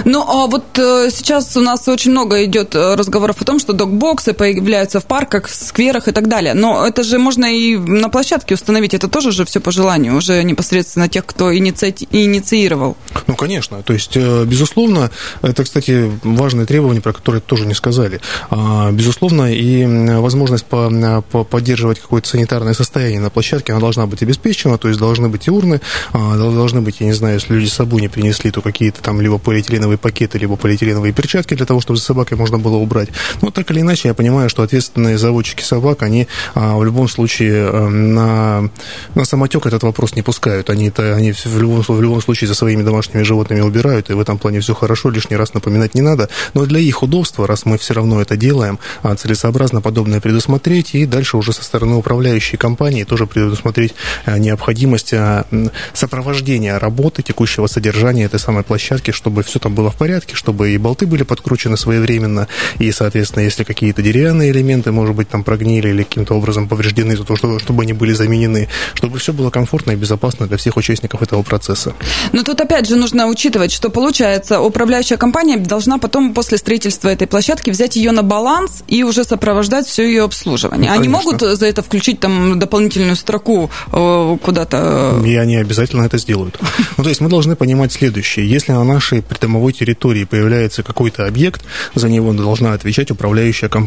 Ну, 0.05 0.23
а 0.23 0.47
вот 0.47 0.79
э, 0.79 1.09
сейчас 1.11 1.57
у 1.57 1.61
нас 1.61 1.89
очень 1.89 2.11
много 2.11 2.45
идет 2.45 2.75
э, 2.75 2.95
разговоров 2.95 3.41
о 3.41 3.45
том, 3.45 3.59
что 3.59 3.73
докбокс 3.73 4.14
боксы 4.15 4.33
появляются 4.33 5.01
в 5.01 5.07
парках, 5.07 5.49
скверах 5.49 6.07
и 6.07 6.13
так 6.13 6.29
далее. 6.29 6.55
Но 6.55 6.87
это 6.87 7.03
же 7.03 7.19
можно 7.19 7.47
и 7.47 7.77
на 7.77 8.09
площадке 8.09 8.55
установить. 8.55 8.95
Это 8.95 9.09
тоже 9.09 9.33
же 9.33 9.45
все 9.45 9.61
по 9.61 9.73
желанию, 9.73 10.17
уже 10.17 10.45
непосредственно 10.45 11.09
тех, 11.09 11.27
кто 11.27 11.53
иници... 11.53 11.95
инициировал. 12.13 12.97
Ну, 13.27 13.35
конечно. 13.35 13.83
То 13.83 13.93
есть, 13.93 14.17
э, 14.17 14.45
безусловно, 14.45 15.11
это, 15.43 15.65
кстати, 15.65 16.11
важное 16.23 16.65
требование, 16.65 17.03
про 17.03 17.13
которое 17.13 17.41
тоже 17.41 17.67
не 17.67 17.75
сказали. 17.75 18.21
А, 18.51 18.93
безусловно, 18.93 19.53
и 19.53 19.85
возможность 20.21 20.65
по, 20.67 21.25
по 21.33 21.43
поддерживать 21.43 21.99
какое-то 21.99 22.29
санитарное 22.29 22.75
состояние 22.75 23.21
на 23.21 23.31
площадке, 23.31 23.73
она 23.73 23.81
должна 23.81 24.07
быть 24.07 24.23
обеспечена, 24.23 24.79
то 24.79 24.89
есть 24.89 25.01
должны 25.01 25.29
быть 25.29 25.49
и 25.49 25.51
урны, 25.51 25.81
а, 26.13 26.37
должны 26.37 26.83
быть, 26.83 27.01
я 27.01 27.07
не 27.07 27.15
знаю, 27.15 27.35
если 27.35 27.55
люди 27.55 27.69
с 27.69 27.75
собой 27.75 28.01
не 28.01 28.09
принесли, 28.09 28.53
то 28.53 28.61
какие-то 28.61 29.03
там 29.03 29.21
либо 29.21 29.39
полиэтиленовые 29.39 29.99
пакеты, 29.99 30.39
либо 30.39 30.55
полиэтиленовые 30.55 31.13
перчатки 31.13 31.55
для 31.55 31.67
того, 31.67 31.81
чтобы 31.81 31.99
за 31.99 32.05
собакой 32.05 32.39
можно 32.39 32.59
было 32.59 32.77
убрать. 32.77 33.09
Но 33.43 33.51
так 33.51 33.69
или 33.71 33.81
иначе, 33.81 34.04
я 34.09 34.15
понимаю, 34.15 34.49
что 34.49 34.63
ответственные 34.63 35.19
заводчики 35.19 35.63
собак, 35.63 36.03
они 36.03 36.29
а, 36.55 36.77
в 36.77 36.85
любом 36.85 37.09
случае 37.09 37.69
а, 37.69 37.89
на, 37.89 38.71
на 39.15 39.25
самотек 39.25 39.67
этот 39.67 39.83
вопрос 39.83 40.15
не 40.15 40.23
пускают. 40.23 40.71
Они, 40.71 40.89
это, 40.89 41.15
они 41.15 41.33
в, 41.33 41.59
любом, 41.59 41.83
в 41.83 42.01
любом 42.01 42.21
случае 42.21 42.49
за 42.49 42.55
своими 42.55 42.83
домашними 42.83 43.23
животными 43.23 43.61
убирают, 43.61 44.11
и 44.11 44.13
в 44.13 44.21
этом 44.21 44.39
плане 44.39 44.61
все 44.61 44.75
хорошо, 44.75 45.11
лишний 45.11 45.37
раз 45.37 45.55
напоминать 45.55 45.95
не 45.95 46.03
надо. 46.03 46.29
Но 46.55 46.67
для 46.67 46.81
их 46.81 47.03
удобства, 47.03 47.47
раз 47.47 47.65
мы 47.65 47.79
все 47.79 47.95
равно 47.95 48.21
это 48.21 48.37
делаем, 48.37 48.79
а, 49.03 49.15
целесообразно 49.15 49.81
подобное 49.81 50.21
предусмотреть, 50.21 50.95
и 50.95 51.07
дальше 51.07 51.37
уже 51.37 51.53
со 51.53 51.65
стороны 51.65 51.97
управляющей 51.97 52.59
компании 52.59 53.05
тоже 53.05 53.27
предусмотреть 53.27 53.95
а, 54.27 54.39
необходимость 54.39 55.15
а, 55.15 55.47
сопровождения 55.93 56.79
работы, 56.79 57.23
текущего 57.23 57.67
содержания 57.67 58.25
этой 58.25 58.41
самой 58.41 58.63
площадки, 58.63 59.11
чтобы 59.11 59.43
все 59.43 59.59
там 59.59 59.75
было 59.75 59.91
в 59.91 59.97
порядке, 59.97 60.35
чтобы 60.37 60.73
и 60.73 60.79
болты 60.79 61.07
были 61.07 61.23
подкручены 61.23 61.77
своевременно, 61.77 62.49
и, 62.79 62.91
соответственно, 62.93 63.45
если 63.45 63.65
какие 63.65 63.93
какие-то 63.95 64.03
деревянные 64.03 64.51
элементы, 64.51 64.93
может 64.93 65.15
быть, 65.15 65.29
там 65.29 65.45
прогнили 65.45 65.89
или 65.89 66.03
каким-то 66.03 66.35
образом 66.35 66.69
повреждены, 66.69 67.17
то, 67.17 67.37
чтобы 67.37 67.83
они 67.83 67.93
были 67.93 68.13
заменены, 68.13 68.69
чтобы 68.95 69.19
все 69.19 69.33
было 69.33 69.51
комфортно 69.51 69.93
и 69.93 69.97
безопасно 69.97 70.47
для 70.47 70.57
всех 70.57 70.77
участников 70.77 71.23
этого 71.23 71.43
процесса. 71.43 71.95
Но 72.33 72.43
тут 72.43 72.61
опять 72.61 72.89
же 72.89 72.97
нужно 72.97 73.27
учитывать, 73.29 73.73
что 73.73 73.91
получается 73.91 74.61
управляющая 74.61 75.17
компания 75.17 75.57
должна 75.57 75.99
потом 75.99 76.35
после 76.35 76.59
строительства 76.59 77.09
этой 77.09 77.27
площадки 77.27 77.71
взять 77.71 77.97
ее 77.97 78.13
на 78.13 78.23
баланс 78.23 78.83
и 78.89 79.05
уже 79.05 79.25
сопровождать 79.25 79.87
все 79.87 80.05
ее 80.05 80.25
обслуживание. 80.25 80.91
Ну, 80.91 80.99
они 80.99 81.09
могут 81.09 81.41
за 81.41 81.67
это 81.67 81.83
включить 81.83 82.21
там 82.21 82.59
дополнительную 82.59 83.17
строку 83.17 83.71
э, 83.93 84.37
куда-то? 84.43 85.23
И 85.25 85.37
они 85.37 85.57
обязательно 85.57 86.05
это 86.05 86.19
сделают. 86.19 86.59
Ну, 86.97 87.05
то 87.05 87.09
есть 87.09 87.21
мы 87.21 87.29
должны 87.29 87.57
понимать 87.57 87.93
следующее. 87.93 88.49
Если 88.49 88.73
на 88.73 88.85
нашей 88.85 89.23
придомовой 89.23 89.73
территории 89.73 90.25
появляется 90.25 90.83
какой-то 90.83 91.27
объект, 91.27 91.63
за 91.95 92.09
него 92.09 92.33
должна 92.33 92.73
отвечать 92.73 93.11
управляющая 93.11 93.69
компания. 93.69 93.84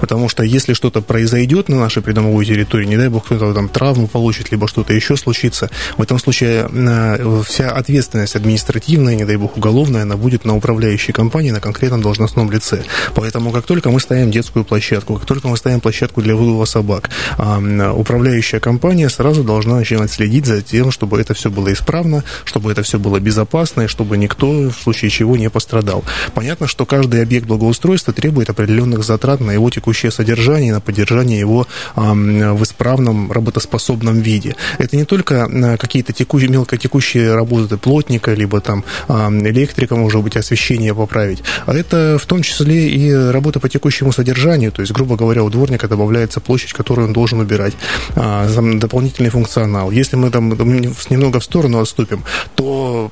Потому 0.00 0.28
что 0.28 0.42
если 0.42 0.72
что-то 0.74 1.00
произойдет 1.00 1.68
на 1.68 1.76
нашей 1.78 2.02
придомовой 2.02 2.44
территории, 2.44 2.86
не 2.86 2.96
дай 2.96 3.08
бог 3.08 3.24
кто-то 3.24 3.54
там 3.54 3.68
травму 3.68 4.06
получит, 4.06 4.50
либо 4.50 4.68
что-то 4.68 4.92
еще 4.92 5.16
случится, 5.16 5.70
в 5.96 6.02
этом 6.02 6.18
случае 6.18 6.68
э, 6.70 7.42
вся 7.46 7.70
ответственность 7.70 8.36
административная, 8.36 9.14
не 9.14 9.24
дай 9.24 9.36
бог 9.36 9.56
уголовная, 9.56 10.02
она 10.02 10.16
будет 10.16 10.44
на 10.44 10.56
управляющей 10.56 11.12
компании, 11.12 11.50
на 11.50 11.60
конкретном 11.60 12.02
должностном 12.02 12.50
лице. 12.50 12.84
Поэтому 13.14 13.50
как 13.50 13.66
только 13.66 13.90
мы 13.90 14.00
ставим 14.00 14.30
детскую 14.30 14.64
площадку, 14.64 15.14
как 15.14 15.26
только 15.26 15.48
мы 15.48 15.56
ставим 15.56 15.80
площадку 15.80 16.22
для 16.22 16.36
вылова 16.36 16.64
собак, 16.64 17.10
управляющая 17.38 18.60
компания 18.60 19.08
сразу 19.08 19.42
должна 19.42 19.76
начинать 19.76 20.10
следить 20.10 20.46
за 20.46 20.62
тем, 20.62 20.90
чтобы 20.90 21.20
это 21.20 21.34
все 21.34 21.50
было 21.50 21.72
исправно, 21.72 22.24
чтобы 22.44 22.70
это 22.70 22.82
все 22.82 22.98
было 22.98 23.18
безопасно, 23.20 23.82
и 23.82 23.86
чтобы 23.86 24.16
никто 24.16 24.70
в 24.70 24.72
случае 24.72 25.10
чего 25.10 25.36
не 25.36 25.50
пострадал. 25.50 26.04
Понятно, 26.34 26.66
что 26.66 26.86
каждый 26.86 27.22
объект 27.22 27.46
благоустройства 27.46 28.12
требует 28.12 28.50
определенных 28.50 29.02
затрат 29.04 29.23
на 29.24 29.52
его 29.52 29.70
текущее 29.70 30.10
содержание, 30.10 30.72
на 30.72 30.80
поддержание 30.80 31.38
его 31.38 31.66
в 31.96 32.62
исправном, 32.62 33.32
работоспособном 33.32 34.20
виде. 34.20 34.56
Это 34.78 34.96
не 34.96 35.04
только 35.04 35.76
какие-то 35.78 36.12
текущие, 36.12 36.50
мелкотекущие 36.50 37.34
работы 37.34 37.76
плотника, 37.76 38.34
либо 38.34 38.60
там 38.60 38.84
электрика, 39.08 39.96
может 39.96 40.22
быть, 40.22 40.36
освещение 40.36 40.94
поправить, 40.94 41.42
а 41.66 41.74
это 41.74 42.18
в 42.20 42.26
том 42.26 42.42
числе 42.42 42.88
и 42.88 43.12
работа 43.12 43.60
по 43.60 43.68
текущему 43.68 44.12
содержанию, 44.12 44.72
то 44.72 44.82
есть, 44.82 44.92
грубо 44.92 45.16
говоря, 45.16 45.42
у 45.42 45.50
дворника 45.50 45.88
добавляется 45.88 46.40
площадь, 46.40 46.72
которую 46.72 47.08
он 47.08 47.12
должен 47.12 47.40
убирать, 47.40 47.74
а, 48.14 48.48
дополнительный 48.74 49.30
функционал. 49.30 49.90
Если 49.90 50.16
мы 50.16 50.30
там 50.30 50.50
немного 50.50 51.40
в 51.40 51.44
сторону 51.44 51.80
отступим, 51.80 52.24
то 52.54 53.10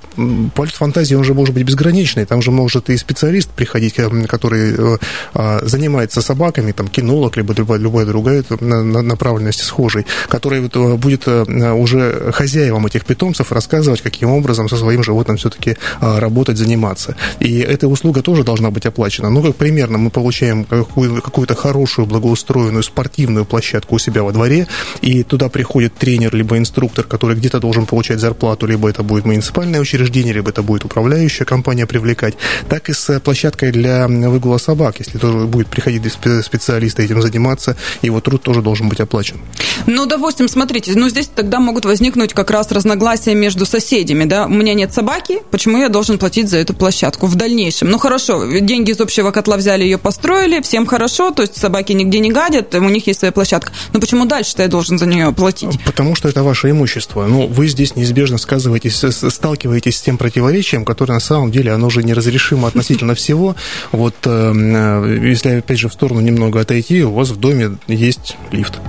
полет 0.54 0.74
фантазии, 0.74 1.14
он 1.14 1.24
же 1.24 1.34
может 1.34 1.54
быть 1.54 1.64
безграничный, 1.64 2.24
там 2.24 2.42
же 2.42 2.50
может 2.50 2.90
и 2.90 2.96
специалист 2.96 3.50
приходить, 3.50 3.94
э, 3.98 4.08
который 4.26 4.74
э, 4.76 4.98
а, 5.34 5.60
занимается 6.02 6.20
собаками, 6.20 6.72
там, 6.72 6.88
кинолог, 6.88 7.36
либо 7.36 7.54
любая, 7.78 8.06
другая 8.06 8.44
направленность 8.60 9.62
схожей, 9.62 10.06
который 10.28 10.70
э, 10.74 10.96
будет 10.96 11.28
уже 11.28 12.32
хозяевам 12.32 12.86
этих 12.86 13.04
питомцев 13.04 13.52
рассказывать, 13.52 14.02
каким 14.02 14.30
образом 14.30 14.68
со 14.68 14.76
своим 14.76 15.02
животным 15.04 15.36
все-таки 15.36 15.76
работать, 16.00 16.58
заниматься. 16.58 17.14
И 17.40 17.58
эта 17.58 17.88
услуга 17.88 18.22
тоже 18.22 18.42
должна 18.44 18.70
быть 18.70 18.86
оплачена. 18.86 19.30
Ну, 19.30 19.42
как 19.42 19.56
примерно 19.56 19.98
мы 19.98 20.10
получаем 20.10 20.64
какую-то 20.64 21.54
хорошую, 21.54 22.06
благоустроенную 22.06 22.82
спортивную 22.82 23.44
площадку 23.44 23.96
у 23.96 23.98
себя 23.98 24.22
во 24.22 24.32
дворе, 24.32 24.66
и 25.02 25.22
туда 25.22 25.48
приходит 25.48 25.94
тренер, 25.94 26.34
либо 26.34 26.56
инструктор, 26.56 27.04
который 27.04 27.36
где-то 27.36 27.60
должен 27.60 27.86
получать 27.86 28.18
зарплату, 28.18 28.66
либо 28.66 28.88
это 28.88 29.02
будет 29.02 29.24
муниципальное 29.24 29.80
учреждение, 29.80 30.34
либо 30.34 30.50
это 30.50 30.62
будет 30.62 30.84
управляющая 30.84 31.46
компания 31.46 31.86
привлекать, 31.86 32.34
так 32.68 32.88
и 32.88 32.92
с 32.92 33.20
площадкой 33.20 33.72
для 33.72 34.08
выгула 34.08 34.58
собак. 34.58 34.96
Если 34.98 35.18
тоже 35.18 35.46
будет 35.46 35.68
приходить 35.68 35.91
специалисты 35.98 37.04
этим 37.04 37.22
заниматься, 37.22 37.76
его 38.02 38.20
труд 38.20 38.42
тоже 38.42 38.62
должен 38.62 38.88
быть 38.88 39.00
оплачен. 39.00 39.36
Ну, 39.86 40.06
допустим, 40.06 40.48
смотрите, 40.48 40.92
ну 40.94 41.08
здесь 41.08 41.28
тогда 41.34 41.60
могут 41.60 41.84
возникнуть 41.84 42.32
как 42.32 42.50
раз 42.50 42.70
разногласия 42.70 43.34
между 43.34 43.66
соседями, 43.66 44.24
да, 44.24 44.46
у 44.46 44.50
меня 44.50 44.74
нет 44.74 44.92
собаки, 44.92 45.38
почему 45.50 45.78
я 45.78 45.88
должен 45.88 46.18
платить 46.18 46.48
за 46.48 46.58
эту 46.58 46.74
площадку 46.74 47.26
в 47.26 47.34
дальнейшем? 47.34 47.90
Ну, 47.90 47.98
хорошо, 47.98 48.44
деньги 48.60 48.90
из 48.90 49.00
общего 49.00 49.30
котла 49.30 49.56
взяли, 49.56 49.84
ее 49.84 49.98
построили, 49.98 50.60
всем 50.60 50.86
хорошо, 50.86 51.30
то 51.30 51.42
есть 51.42 51.56
собаки 51.56 51.92
нигде 51.92 52.18
не 52.20 52.30
гадят, 52.30 52.74
у 52.74 52.88
них 52.88 53.06
есть 53.06 53.20
своя 53.20 53.32
площадка, 53.32 53.72
но 53.92 54.00
почему 54.00 54.26
дальше-то 54.26 54.62
я 54.62 54.68
должен 54.68 54.98
за 54.98 55.06
нее 55.06 55.32
платить? 55.32 55.78
Потому 55.84 56.14
что 56.14 56.28
это 56.28 56.42
ваше 56.42 56.70
имущество. 56.70 57.26
Ну, 57.26 57.46
вы 57.46 57.68
здесь 57.68 57.96
неизбежно 57.96 58.38
сказываетесь, 58.38 59.04
сталкиваетесь 59.32 59.96
с 59.96 60.02
тем 60.02 60.18
противоречием, 60.18 60.84
которое 60.84 61.14
на 61.14 61.20
самом 61.20 61.50
деле, 61.50 61.72
оно 61.72 61.86
уже 61.88 62.02
неразрешимо 62.02 62.68
относительно 62.68 63.14
всего. 63.14 63.56
Вот, 63.92 64.14
э, 64.24 65.20
если, 65.22 65.58
опять 65.58 65.78
же, 65.78 65.81
в 65.88 65.92
сторону 65.92 66.20
немного 66.20 66.60
отойти, 66.60 67.02
у 67.02 67.12
вас 67.12 67.30
в 67.30 67.36
доме 67.38 67.76
есть 67.86 68.36
лифт. 68.50 68.80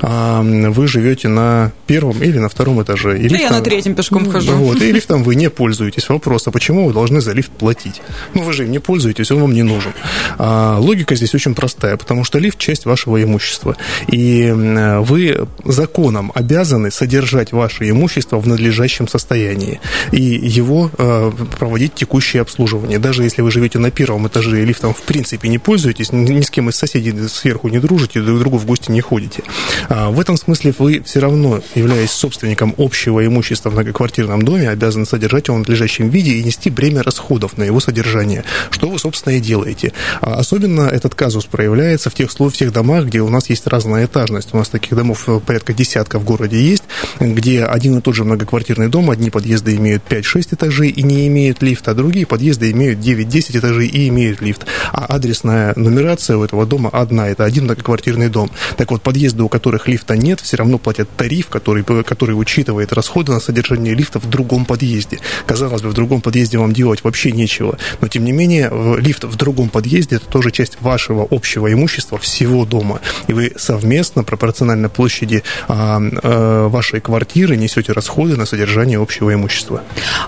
А, 0.00 0.42
вы 0.42 0.86
живете 0.88 1.28
на 1.28 1.72
первом 1.86 2.22
или 2.22 2.38
на 2.38 2.48
втором 2.48 2.82
этаже. 2.82 3.18
И 3.18 3.28
да 3.28 3.36
я 3.36 3.50
на 3.50 3.60
третьем 3.60 3.94
пешком 3.94 4.30
хожу. 4.30 4.52
Вот, 4.52 4.80
и 4.80 4.92
лифтом 4.92 5.22
вы 5.22 5.34
не 5.34 5.50
пользуетесь. 5.50 6.08
Вопрос, 6.08 6.46
а 6.48 6.50
почему 6.50 6.86
вы 6.86 6.92
должны 6.92 7.20
за 7.20 7.32
лифт 7.32 7.50
платить? 7.50 8.00
Ну, 8.34 8.42
вы 8.42 8.52
же 8.52 8.64
им 8.64 8.70
не 8.70 8.78
пользуетесь, 8.78 9.30
он 9.30 9.40
вам 9.40 9.54
не 9.54 9.62
нужен. 9.62 9.92
А, 10.38 10.78
логика 10.78 11.14
здесь 11.14 11.34
очень 11.34 11.54
простая, 11.54 11.96
потому 11.96 12.24
что 12.24 12.38
лифт– 12.38 12.58
часть 12.62 12.86
вашего 12.86 13.22
имущества. 13.22 13.76
И 14.08 14.52
вы 14.52 15.46
законом 15.64 16.32
обязаны 16.34 16.90
содержать 16.90 17.52
ваше 17.52 17.88
имущество 17.88 18.38
в 18.38 18.46
надлежащем 18.46 19.08
состоянии 19.08 19.80
и 20.10 20.20
его 20.20 20.90
э, 20.96 21.32
проводить 21.58 21.94
текущее 21.94 22.42
обслуживание. 22.42 22.98
Даже 22.98 23.22
если 23.24 23.42
вы 23.42 23.50
живете 23.50 23.78
на 23.78 23.90
первом 23.90 24.26
этаже 24.28 24.62
и 24.62 24.64
лифтом 24.64 24.94
в 24.94 25.02
принципе 25.02 25.48
не 25.48 25.58
пользуетесь, 25.58 26.12
ни 26.34 26.42
с 26.42 26.50
кем 26.50 26.68
из 26.68 26.76
соседей 26.76 27.12
сверху 27.28 27.68
не 27.68 27.78
дружите, 27.78 28.20
друг 28.20 28.38
другу 28.40 28.58
в 28.58 28.66
гости 28.66 28.90
не 28.90 29.00
ходите. 29.00 29.42
А 29.88 30.10
в 30.10 30.20
этом 30.20 30.36
смысле 30.36 30.74
вы 30.78 31.02
все 31.04 31.20
равно, 31.20 31.60
являясь 31.74 32.10
собственником 32.10 32.74
общего 32.78 33.24
имущества 33.24 33.70
в 33.70 33.74
многоквартирном 33.74 34.42
доме, 34.42 34.68
обязаны 34.70 35.06
содержать 35.06 35.48
его 35.48 35.56
в 35.56 35.60
надлежащем 35.60 36.08
виде 36.08 36.32
и 36.32 36.42
нести 36.42 36.70
бремя 36.70 37.02
расходов 37.02 37.58
на 37.58 37.64
его 37.64 37.80
содержание, 37.80 38.44
что 38.70 38.88
вы, 38.88 38.98
собственно, 38.98 39.34
и 39.34 39.40
делаете. 39.40 39.92
А 40.20 40.34
особенно 40.34 40.82
этот 40.82 41.14
казус 41.14 41.44
проявляется 41.46 42.10
в 42.10 42.14
тех, 42.14 42.30
в 42.30 42.52
тех 42.52 42.72
домах, 42.72 43.06
где 43.06 43.20
у 43.20 43.28
нас 43.28 43.50
есть 43.50 43.66
разная 43.66 44.06
этажность. 44.06 44.50
У 44.52 44.56
нас 44.56 44.68
таких 44.68 44.96
домов 44.96 45.24
э, 45.28 45.40
порядка 45.40 45.72
десятка 45.72 46.18
в 46.18 46.24
городе 46.24 46.60
есть, 46.60 46.84
где 47.20 47.64
один 47.64 47.98
и 47.98 48.00
тот 48.00 48.14
же 48.14 48.24
многоквартирный 48.24 48.88
дом, 48.88 49.10
одни 49.10 49.30
подъезды 49.30 49.76
имеют 49.76 50.02
5-6 50.08 50.54
этажей 50.54 50.90
и 50.90 51.02
не 51.02 51.26
имеют 51.28 51.62
лифта, 51.62 51.92
а 51.92 51.94
другие 51.94 52.26
подъезды 52.26 52.70
имеют 52.70 53.00
9-10 53.00 53.58
этажей 53.58 53.88
и 53.88 54.08
имеют 54.08 54.40
лифт. 54.40 54.66
А 54.92 55.06
адресная 55.06 55.72
нумерация 55.76 56.21
у 56.30 56.44
этого 56.44 56.66
дома 56.66 56.90
одна, 56.92 57.28
это 57.28 57.44
один 57.44 57.64
многоквартирный 57.64 58.28
дом. 58.28 58.50
Так 58.76 58.90
вот, 58.90 59.02
подъезды, 59.02 59.42
у 59.42 59.48
которых 59.48 59.88
лифта 59.88 60.16
нет, 60.16 60.40
все 60.40 60.56
равно 60.56 60.78
платят 60.78 61.08
тариф, 61.16 61.48
который, 61.48 61.84
который 61.84 62.32
учитывает 62.32 62.92
расходы 62.92 63.32
на 63.32 63.40
содержание 63.40 63.94
лифта 63.94 64.18
в 64.18 64.28
другом 64.28 64.64
подъезде. 64.64 65.18
Казалось 65.46 65.82
бы, 65.82 65.90
в 65.90 65.94
другом 65.94 66.20
подъезде 66.20 66.58
вам 66.58 66.72
делать 66.72 67.04
вообще 67.04 67.32
нечего, 67.32 67.78
но 68.00 68.08
тем 68.08 68.24
не 68.24 68.32
менее 68.32 68.70
лифт 68.98 69.24
в 69.24 69.36
другом 69.36 69.68
подъезде 69.68 70.16
это 70.16 70.26
тоже 70.26 70.50
часть 70.50 70.80
вашего 70.80 71.26
общего 71.30 71.72
имущества 71.72 72.18
всего 72.18 72.64
дома, 72.64 73.00
и 73.26 73.32
вы 73.32 73.52
совместно 73.56 74.24
пропорционально 74.24 74.88
площади 74.88 75.42
а, 75.68 76.00
а, 76.00 76.68
вашей 76.68 77.00
квартиры 77.00 77.56
несете 77.56 77.92
расходы 77.92 78.36
на 78.36 78.46
содержание 78.46 79.00
общего 79.00 79.32
имущества. 79.34 79.82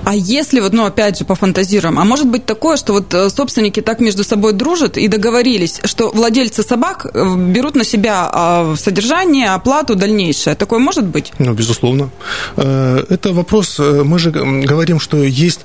А 0.05 0.15
если 0.15 0.61
вот, 0.61 0.73
ну 0.73 0.85
опять 0.85 1.19
же 1.19 1.25
пофантазируем, 1.25 1.99
а 1.99 2.05
может 2.05 2.27
быть 2.27 2.47
такое, 2.47 2.77
что 2.77 2.93
вот 2.93 3.13
э, 3.15 3.31
собственники 3.31 3.81
так 3.81 4.01
между 4.01 4.25
собой 4.25 4.53
дружат 4.53 4.97
и 4.97 5.09
договорились, 5.09 5.81
что 5.85 6.11
владельцы 6.11 6.63
собак 6.63 7.07
э, 7.13 7.37
берут 7.37 7.75
на 7.75 7.85
себя 7.85 8.29
а, 8.33 8.75
содержание, 8.77 9.51
оплату 9.51 9.95
дальнейшее. 9.95 10.57
Такое 10.57 10.79
может 10.79 11.05
быть? 11.05 11.33
Ну, 11.39 11.53
безусловно. 11.55 12.11
Э, 12.57 13.05
это 13.09 13.33
вопрос, 13.33 13.79
мы 13.79 14.19
же 14.19 14.31
говорим, 14.31 15.01
что 15.01 15.23
есть 15.23 15.61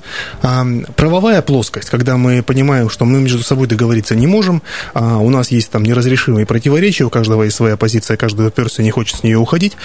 правовая 0.96 1.42
плоскость, 1.42 1.90
когда 1.90 2.16
мы 2.16 2.42
понимаем, 2.42 2.90
что 2.90 3.04
мы 3.04 3.20
между 3.20 3.42
собой 3.42 3.66
договориться 3.66 4.14
не 4.14 4.26
можем, 4.26 4.62
а 4.94 5.18
у 5.18 5.30
нас 5.30 5.50
есть 5.50 5.70
там 5.70 5.82
неразрешимые 5.82 6.46
противоречия, 6.46 7.04
у 7.04 7.10
каждого 7.10 7.44
есть 7.44 7.56
своя 7.56 7.76
позиция, 7.76 8.16
каждый 8.16 8.48
уперся, 8.48 8.82
не 8.82 8.90
хочет 8.90 9.18
с 9.18 9.22
нее 9.22 9.38
уходить, 9.38 9.76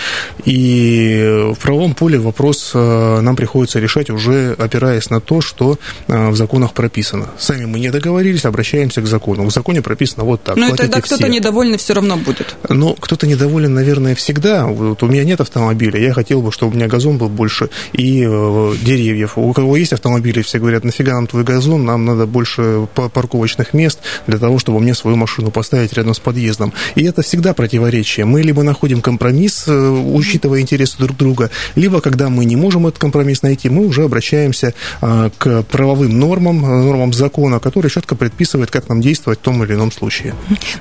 и 0.46 1.51
в 1.56 1.60
правовом 1.60 1.94
поле 1.94 2.20
вопрос 2.20 2.72
э, 2.74 3.20
нам 3.22 3.36
приходится 3.36 3.80
решать 3.80 4.10
уже 4.10 4.56
опираясь 4.58 5.10
на 5.10 5.22
то, 5.22 5.42
что 5.42 5.77
э, 6.08 6.30
в 6.30 6.36
законах 6.36 6.74
прописано. 6.74 7.30
Сами 7.38 7.65
мы 7.65 7.80
не 7.80 7.92
договорились, 7.92 8.46
обращаемся 8.46 9.01
к 9.01 9.08
закону. 9.08 9.46
В 9.46 9.51
законе 9.51 9.82
прописано 9.82 10.25
вот 10.25 10.44
так. 10.44 10.55
Ну 10.55 10.74
и 10.74 10.77
тогда 10.77 11.01
кто-то 11.01 11.27
недовольный 11.27 11.77
все 11.77 11.94
равно 11.94 12.17
будет. 12.17 12.55
Ну, 12.70 12.96
кто-то 13.00 13.27
недоволен, 13.27 13.74
наверное, 13.74 14.15
всегда, 14.15 14.65
вот 14.65 15.01
у 15.03 15.08
меня 15.08 15.24
нет 15.24 15.41
автомобиля, 15.41 16.00
я 16.00 16.13
хотел 16.13 16.41
бы, 16.41 16.51
чтобы 16.51 16.74
у 16.74 16.75
меня 16.75 16.88
газон 16.88 17.17
был 17.17 17.29
больше 17.29 17.70
и 17.94 18.25
э, 18.27 18.74
деревьев. 18.82 19.38
У 19.38 19.53
кого 19.53 19.77
есть 19.77 19.94
автомобили, 19.94 20.41
все 20.41 20.60
говорят, 20.60 20.84
нафига 20.84 21.13
нам 21.13 21.27
твой 21.27 21.44
газон, 21.44 21.86
нам 21.86 22.05
надо 22.05 22.25
больше 22.25 22.88
парковочных 22.94 23.74
мест 23.74 24.00
для 24.27 24.38
того, 24.38 24.60
чтобы 24.60 24.79
мне 24.79 24.94
свою 24.94 25.17
машину 25.17 25.51
поставить 25.51 25.94
рядом 25.94 26.13
с 26.13 26.20
подъездом. 26.20 26.74
И 26.96 27.03
это 27.03 27.22
всегда 27.22 27.53
противоречие. 27.53 28.25
Мы 28.25 28.41
либо 28.41 28.63
находим 28.63 29.01
компромисс, 29.01 29.65
э, 29.67 29.89
учитывая 29.89 30.62
интересы 30.62 30.98
друг 30.98 31.17
друга, 31.17 31.50
либо, 31.75 32.01
когда 32.01 32.29
мы 32.29 32.46
не 32.46 32.55
можем 32.55 32.88
этот 32.88 33.00
компромисс 33.00 33.41
найти, 33.41 33.70
мы 33.70 33.86
уже 33.86 34.03
обращаемся 34.03 34.74
а, 35.01 35.29
к 35.38 35.63
правовым 35.63 36.17
нормам, 36.17 36.62
нормам 36.62 37.13
закона, 37.13 37.60
которые 37.60 37.89
четко 37.89 38.15
предписывают, 38.15 38.72
как 38.72 38.89
нам 38.89 39.01
действовать 39.01 39.39
в 39.39 39.41
том 39.41 39.63
или 39.63 39.74
ином 39.74 39.91
случае. 39.91 40.15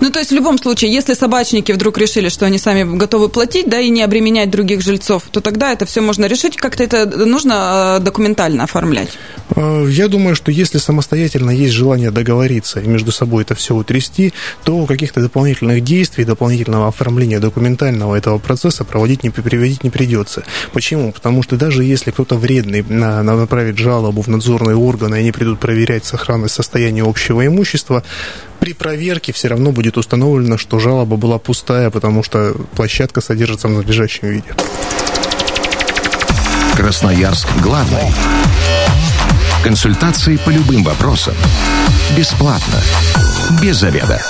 Ну, 0.01 0.11
то 0.11 0.19
есть, 0.19 0.31
в 0.31 0.35
любом 0.35 0.59
случае, 0.59 0.93
если 0.93 1.15
собачники 1.15 1.73
вдруг 1.73 1.99
решили, 1.99 2.29
что 2.29 2.47
они 2.47 2.59
сами 2.59 2.97
готовы 2.97 3.29
платить, 3.29 3.69
да, 3.69 3.81
и 3.81 3.91
не 3.91 4.03
обременять 4.03 4.51
других 4.51 4.81
жильцов, 4.81 5.25
то 5.31 5.41
тогда 5.41 5.73
это 5.73 5.87
все 5.87 6.01
можно 6.01 6.27
решить. 6.27 6.57
Как-то 6.57 6.83
это 6.83 7.07
нужно 7.07 7.99
э, 7.99 8.03
документально 8.03 8.65
оформлять? 8.65 9.11
Э, 9.57 9.87
я 9.89 10.09
думаю, 10.09 10.37
что 10.37 10.51
если 10.51 10.79
самостоятельно 10.79 11.51
есть 11.51 11.73
желание 11.73 12.11
договориться 12.11 12.81
и 12.81 12.87
между 12.87 13.13
собой 13.13 13.43
это 13.43 13.55
все 13.55 13.75
утрясти, 13.75 14.33
то 14.65 14.87
каких-то 14.87 15.21
дополнительных 15.21 15.83
действий, 15.83 16.25
дополнительного 16.25 16.89
оформления 16.89 17.41
документального 17.41 18.17
этого 18.17 18.39
процесса 18.39 18.85
проводить 18.85 19.23
не, 19.23 19.31
приводить 19.31 19.85
не 19.85 19.91
придется. 19.91 20.45
Почему? 20.73 21.13
Потому 21.13 21.43
что 21.43 21.57
даже 21.57 21.85
если 21.85 22.11
кто-то 22.11 22.37
вредный 22.37 22.83
на, 22.83 23.23
на 23.23 23.37
направит 23.37 23.79
жалобу 23.79 24.23
в 24.23 24.29
надзорные 24.29 24.77
органы, 24.77 25.17
и 25.17 25.19
они 25.21 25.33
придут 25.33 25.61
проверять 25.61 26.05
сохранность 26.05 26.55
состояния 26.55 27.03
общего 27.03 27.47
имущества, 27.47 28.03
при 28.61 28.73
проверке 28.73 29.24
все 29.33 29.49
равно 29.49 29.73
будет 29.73 29.97
установлено, 29.97 30.59
что 30.59 30.79
жалоба 30.79 31.17
была 31.17 31.39
пустая, 31.39 31.91
потому 31.91 32.23
что 32.23 32.55
площадка 32.75 33.21
содержится 33.21 33.69
в 33.69 33.73
надлежащем 33.73 34.29
виде. 34.29 34.55
Красноярск 36.77 37.49
главный. 37.63 38.13
Консультации 39.63 40.37
по 40.37 40.51
любым 40.51 40.83
вопросам. 40.83 41.35
Бесплатно. 42.17 42.81
Без 43.63 43.77
заведа. 43.77 44.21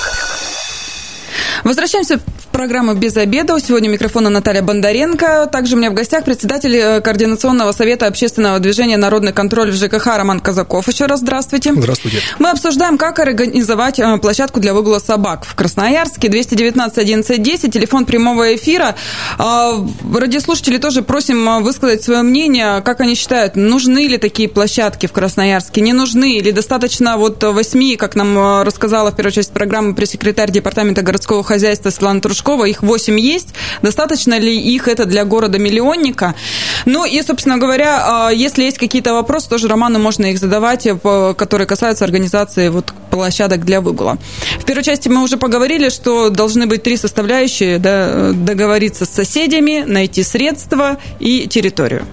Возвращаемся 1.65 2.21
в 2.55 2.57
программу 2.57 2.95
«Без 2.95 3.17
обеда». 3.17 3.59
Сегодня 3.59 3.89
микрофона 3.89 4.31
Наталья 4.31 4.63
Бондаренко. 4.63 5.49
Также 5.51 5.75
у 5.75 5.79
меня 5.79 5.91
в 5.91 5.95
гостях 5.95 6.25
председатель 6.25 6.77
э, 6.77 7.01
Координационного 7.01 7.73
совета 7.73 8.07
общественного 8.07 8.61
движения 8.61 8.97
«Народный 8.97 9.33
контроль» 9.33 9.73
в 9.73 9.75
ЖКХ 9.75 10.07
Роман 10.07 10.39
Казаков. 10.39 10.87
Еще 10.87 11.07
раз 11.07 11.19
здравствуйте. 11.19 11.73
Здравствуйте. 11.75 12.19
Мы 12.39 12.51
обсуждаем, 12.51 12.97
как 12.97 13.19
организовать 13.19 13.99
э, 13.99 14.19
площадку 14.19 14.61
для 14.61 14.73
выгула 14.73 15.01
собак 15.01 15.45
в 15.45 15.57
Красноярске. 15.57 16.29
219 16.29 16.97
11 16.97 17.43
10, 17.43 17.73
телефон 17.73 18.07
прямого 18.07 18.55
эфира. 18.55 18.95
А, 19.37 19.85
радиослушатели 20.17 20.79
тоже 20.79 21.03
просим 21.03 21.49
э, 21.49 21.61
высказать 21.61 22.05
свое 22.05 22.23
мнение. 22.23 22.83
Как 22.83 23.01
они 23.01 23.17
считают, 23.17 23.57
нужны 23.57 24.07
ли 24.07 24.17
такие 24.17 24.49
площадки 24.49 25.07
в 25.07 25.13
Красноярске? 25.13 25.81
Не 25.81 25.93
нужны? 25.93 26.37
Или 26.37 26.53
достаточно 26.53 27.17
вот 27.17 27.43
восьми, 27.43 27.97
как 27.97 28.15
нам 28.15 28.63
рассказала 28.63 29.11
в 29.11 29.17
первой 29.17 29.33
части 29.33 29.53
программы 29.53 29.95
пресс-секретарь 29.95 30.53
Департамента 30.53 31.03
городского 31.03 31.43
хозяйства 31.43 31.91
Светлана 31.91 32.21
Трушкова, 32.21 32.44
их 32.65 32.83
8 32.83 33.19
есть. 33.19 33.49
Достаточно 33.83 34.39
ли 34.39 34.57
их 34.57 34.89
это 34.89 35.05
для 35.05 35.25
города-миллионника? 35.25 36.35
Ну 36.85 37.05
и, 37.05 37.23
собственно 37.23 37.59
говоря, 37.59 38.27
а, 38.27 38.31
если 38.31 38.65
есть 38.65 38.79
какие-то 38.79 39.15
вопросы, 39.15 39.49
тоже 39.49 39.69
Роману 39.69 39.99
можно 39.99 40.27
их 40.27 40.39
задавать, 40.39 40.87
э, 40.87 41.35
которые 41.37 41.67
касаются 41.67 42.05
организации 42.05 42.69
вот 42.69 42.93
площадок 43.11 43.65
для 43.65 43.81
выгула. 43.81 44.19
В 44.59 44.65
первой 44.65 44.83
части 44.83 45.09
мы 45.09 45.23
уже 45.23 45.37
поговорили, 45.37 45.89
что 45.89 46.31
должны 46.31 46.67
быть 46.67 46.83
три 46.83 46.97
составляющие, 46.97 47.79
да, 47.79 48.33
договориться 48.33 49.05
с 49.05 49.11
соседями, 49.11 49.85
найти 49.87 50.23
средства 50.23 50.99
и 51.21 51.47
территорию. 51.47 52.05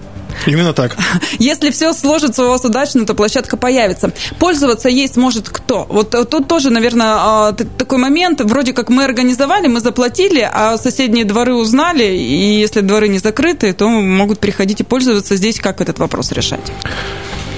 Именно 0.46 0.72
так. 0.72 0.96
Если 1.38 1.70
все 1.70 1.92
сложится 1.92 2.44
у 2.44 2.48
вас 2.48 2.64
удачно, 2.64 3.06
то 3.06 3.14
площадка 3.14 3.56
появится. 3.56 4.12
Пользоваться 4.38 4.88
ей 4.88 5.08
сможет 5.08 5.48
кто? 5.48 5.86
Вот 5.88 6.14
э, 6.14 6.24
тут 6.24 6.48
тоже, 6.48 6.70
наверное, 6.70 7.14
а, 7.18 7.52
такой 7.52 7.98
момент. 7.98 8.40
Вроде 8.40 8.72
как 8.72 8.88
мы 8.88 9.04
организовали, 9.04 9.68
мы 9.68 9.80
заплатили, 9.80 10.48
а 10.52 10.76
соседние 10.78 11.24
дворы 11.24 11.54
узнали, 11.54 12.04
и 12.04 12.60
если 12.60 12.80
дворы 12.80 13.08
не 13.08 13.18
закрыты, 13.18 13.72
то 13.72 13.88
могут 13.88 14.38
приходить 14.40 14.80
и 14.80 14.84
пользоваться 14.84 15.36
здесь. 15.36 15.58
Как 15.60 15.80
этот 15.80 15.98
вопрос 15.98 16.32
решать? 16.32 16.72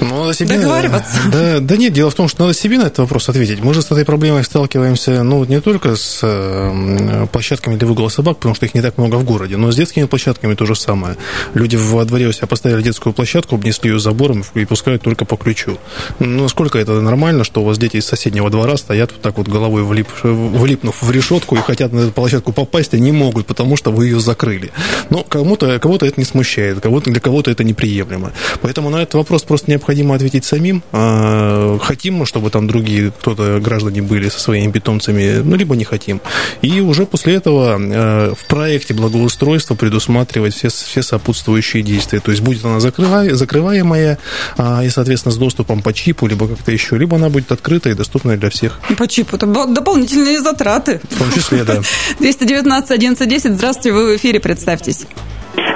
Ну, 0.00 0.20
надо 0.20 0.34
себе... 0.34 0.56
Договариваться? 0.56 1.18
Да, 1.32 1.60
да 1.60 1.76
нет, 1.76 1.92
дело 1.92 2.10
в 2.10 2.14
том, 2.14 2.28
что 2.28 2.42
надо 2.42 2.54
себе 2.54 2.78
на 2.78 2.84
этот 2.84 2.98
вопрос 2.98 3.28
ответить. 3.28 3.60
Мы 3.62 3.74
же 3.74 3.82
с 3.82 3.90
этой 3.90 4.04
проблемой 4.04 4.44
сталкиваемся, 4.44 5.22
ну, 5.22 5.44
не 5.44 5.60
только 5.60 5.96
с 5.96 6.20
э, 6.22 7.26
площадками 7.32 7.76
для 7.76 7.86
выгула 7.86 8.08
собак, 8.08 8.36
потому 8.36 8.54
что 8.54 8.66
их 8.66 8.74
не 8.74 8.82
так 8.82 8.98
много 8.98 9.16
в 9.16 9.24
городе, 9.24 9.56
но 9.56 9.72
с 9.72 9.76
детскими 9.76 10.04
площадками 10.04 10.54
то 10.54 10.66
же 10.66 10.74
самое. 10.74 11.16
Люди 11.54 11.76
во 11.76 12.04
дворе 12.04 12.26
у 12.26 12.32
себя 12.32 12.46
поставили 12.46 12.82
детскую 12.82 13.12
площадку, 13.12 13.54
обнесли 13.54 13.90
ее 13.90 13.98
забором 13.98 14.44
и 14.54 14.64
пускают 14.64 15.02
только 15.02 15.24
по 15.24 15.36
ключу. 15.36 15.78
Ну, 16.18 16.42
насколько 16.42 16.78
это 16.78 17.00
нормально, 17.00 17.44
что 17.44 17.62
у 17.62 17.64
вас 17.64 17.78
дети 17.78 17.96
из 17.96 18.06
соседнего 18.06 18.50
двора 18.50 18.76
стоят 18.76 19.12
вот 19.12 19.22
так 19.22 19.38
вот 19.38 19.48
головой 19.48 19.84
влип, 19.84 20.08
влипнув 20.22 21.02
в 21.02 21.10
решетку 21.10 21.56
и 21.56 21.60
хотят 21.60 21.92
на 21.92 22.00
эту 22.00 22.12
площадку 22.12 22.52
попасть, 22.52 22.94
а 22.94 22.98
не 22.98 23.12
могут, 23.12 23.46
потому 23.46 23.76
что 23.76 23.90
вы 23.90 24.06
ее 24.06 24.20
закрыли. 24.20 24.72
Но 25.10 25.22
кому-то 25.22 25.78
кого 25.78 25.96
это 25.96 26.12
не 26.16 26.24
смущает, 26.24 26.80
кого-то, 26.80 27.10
для 27.10 27.20
кого-то 27.20 27.50
это 27.50 27.64
неприемлемо. 27.64 28.32
Поэтому 28.60 28.90
на 28.90 29.02
этот 29.02 29.14
вопрос 29.14 29.42
просто 29.42 29.70
необходимо 29.70 29.83
необходимо 29.84 30.14
ответить 30.14 30.44
самим. 30.44 30.82
А, 30.92 31.78
хотим 31.78 32.14
мы, 32.14 32.26
чтобы 32.26 32.48
там 32.50 32.66
другие 32.66 33.10
кто-то, 33.10 33.60
граждане 33.60 34.00
были 34.00 34.30
со 34.30 34.40
своими 34.40 34.72
питомцами, 34.72 35.42
ну, 35.44 35.56
либо 35.56 35.76
не 35.76 35.84
хотим. 35.84 36.22
И 36.62 36.80
уже 36.80 37.04
после 37.04 37.34
этого 37.34 37.76
а, 37.78 38.34
в 38.34 38.46
проекте 38.46 38.94
благоустройства 38.94 39.74
предусматривать 39.74 40.54
все, 40.54 40.68
все 40.68 41.02
сопутствующие 41.02 41.82
действия. 41.82 42.20
То 42.20 42.30
есть 42.30 42.42
будет 42.42 42.64
она 42.64 42.80
закрывая, 42.80 43.34
закрываемая 43.34 44.18
а, 44.56 44.82
и, 44.82 44.88
соответственно, 44.88 45.32
с 45.32 45.36
доступом 45.36 45.82
по 45.82 45.92
чипу, 45.92 46.26
либо 46.26 46.48
как-то 46.48 46.72
еще, 46.72 46.96
либо 46.96 47.16
она 47.16 47.28
будет 47.28 47.52
открыта 47.52 47.90
и 47.90 47.94
доступна 47.94 48.36
для 48.38 48.48
всех. 48.48 48.80
По 48.96 49.06
чипу, 49.06 49.36
это 49.36 49.46
дополнительные 49.46 50.40
затраты. 50.40 51.00
В 51.10 51.18
том 51.18 51.30
числе, 51.30 51.64
да. 51.64 51.82
219 52.20 52.90
1110, 52.90 53.52
здравствуйте, 53.56 53.92
вы 53.92 54.14
в 54.14 54.16
эфире, 54.16 54.40
представьтесь. 54.40 55.06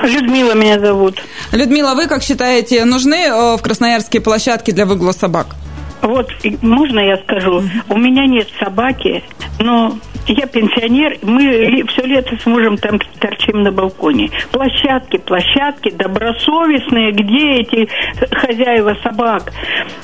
Людмила 0.03 0.55
меня 0.55 0.79
зовут. 0.79 1.23
Людмила, 1.53 1.95
вы 1.95 2.07
как 2.07 2.23
считаете, 2.23 2.85
нужны 2.85 3.27
э, 3.27 3.57
в 3.57 3.63
Красноярске 3.63 4.21
площадки 4.21 4.71
для 4.71 4.87
выгула 4.87 5.13
собак? 5.13 5.57
Вот, 6.03 6.31
можно 6.63 7.01
я 7.01 7.17
скажу? 7.19 7.63
У 7.89 7.97
меня 7.97 8.27
нет 8.27 8.49
собаки, 8.61 9.25
но 9.59 9.99
я 10.33 10.47
пенсионер, 10.47 11.19
мы 11.23 11.85
все 11.89 12.03
лето 12.03 12.37
с 12.37 12.47
мужем 12.47 12.77
там 12.77 12.99
торчим 13.21 13.63
на 13.63 13.73
балконе. 13.73 14.31
Площадки, 14.53 15.19
площадки, 15.19 15.91
добросовестные, 15.91 17.13
где 17.13 17.61
эти 17.61 17.89
хозяева 18.31 18.97
собак? 19.03 19.53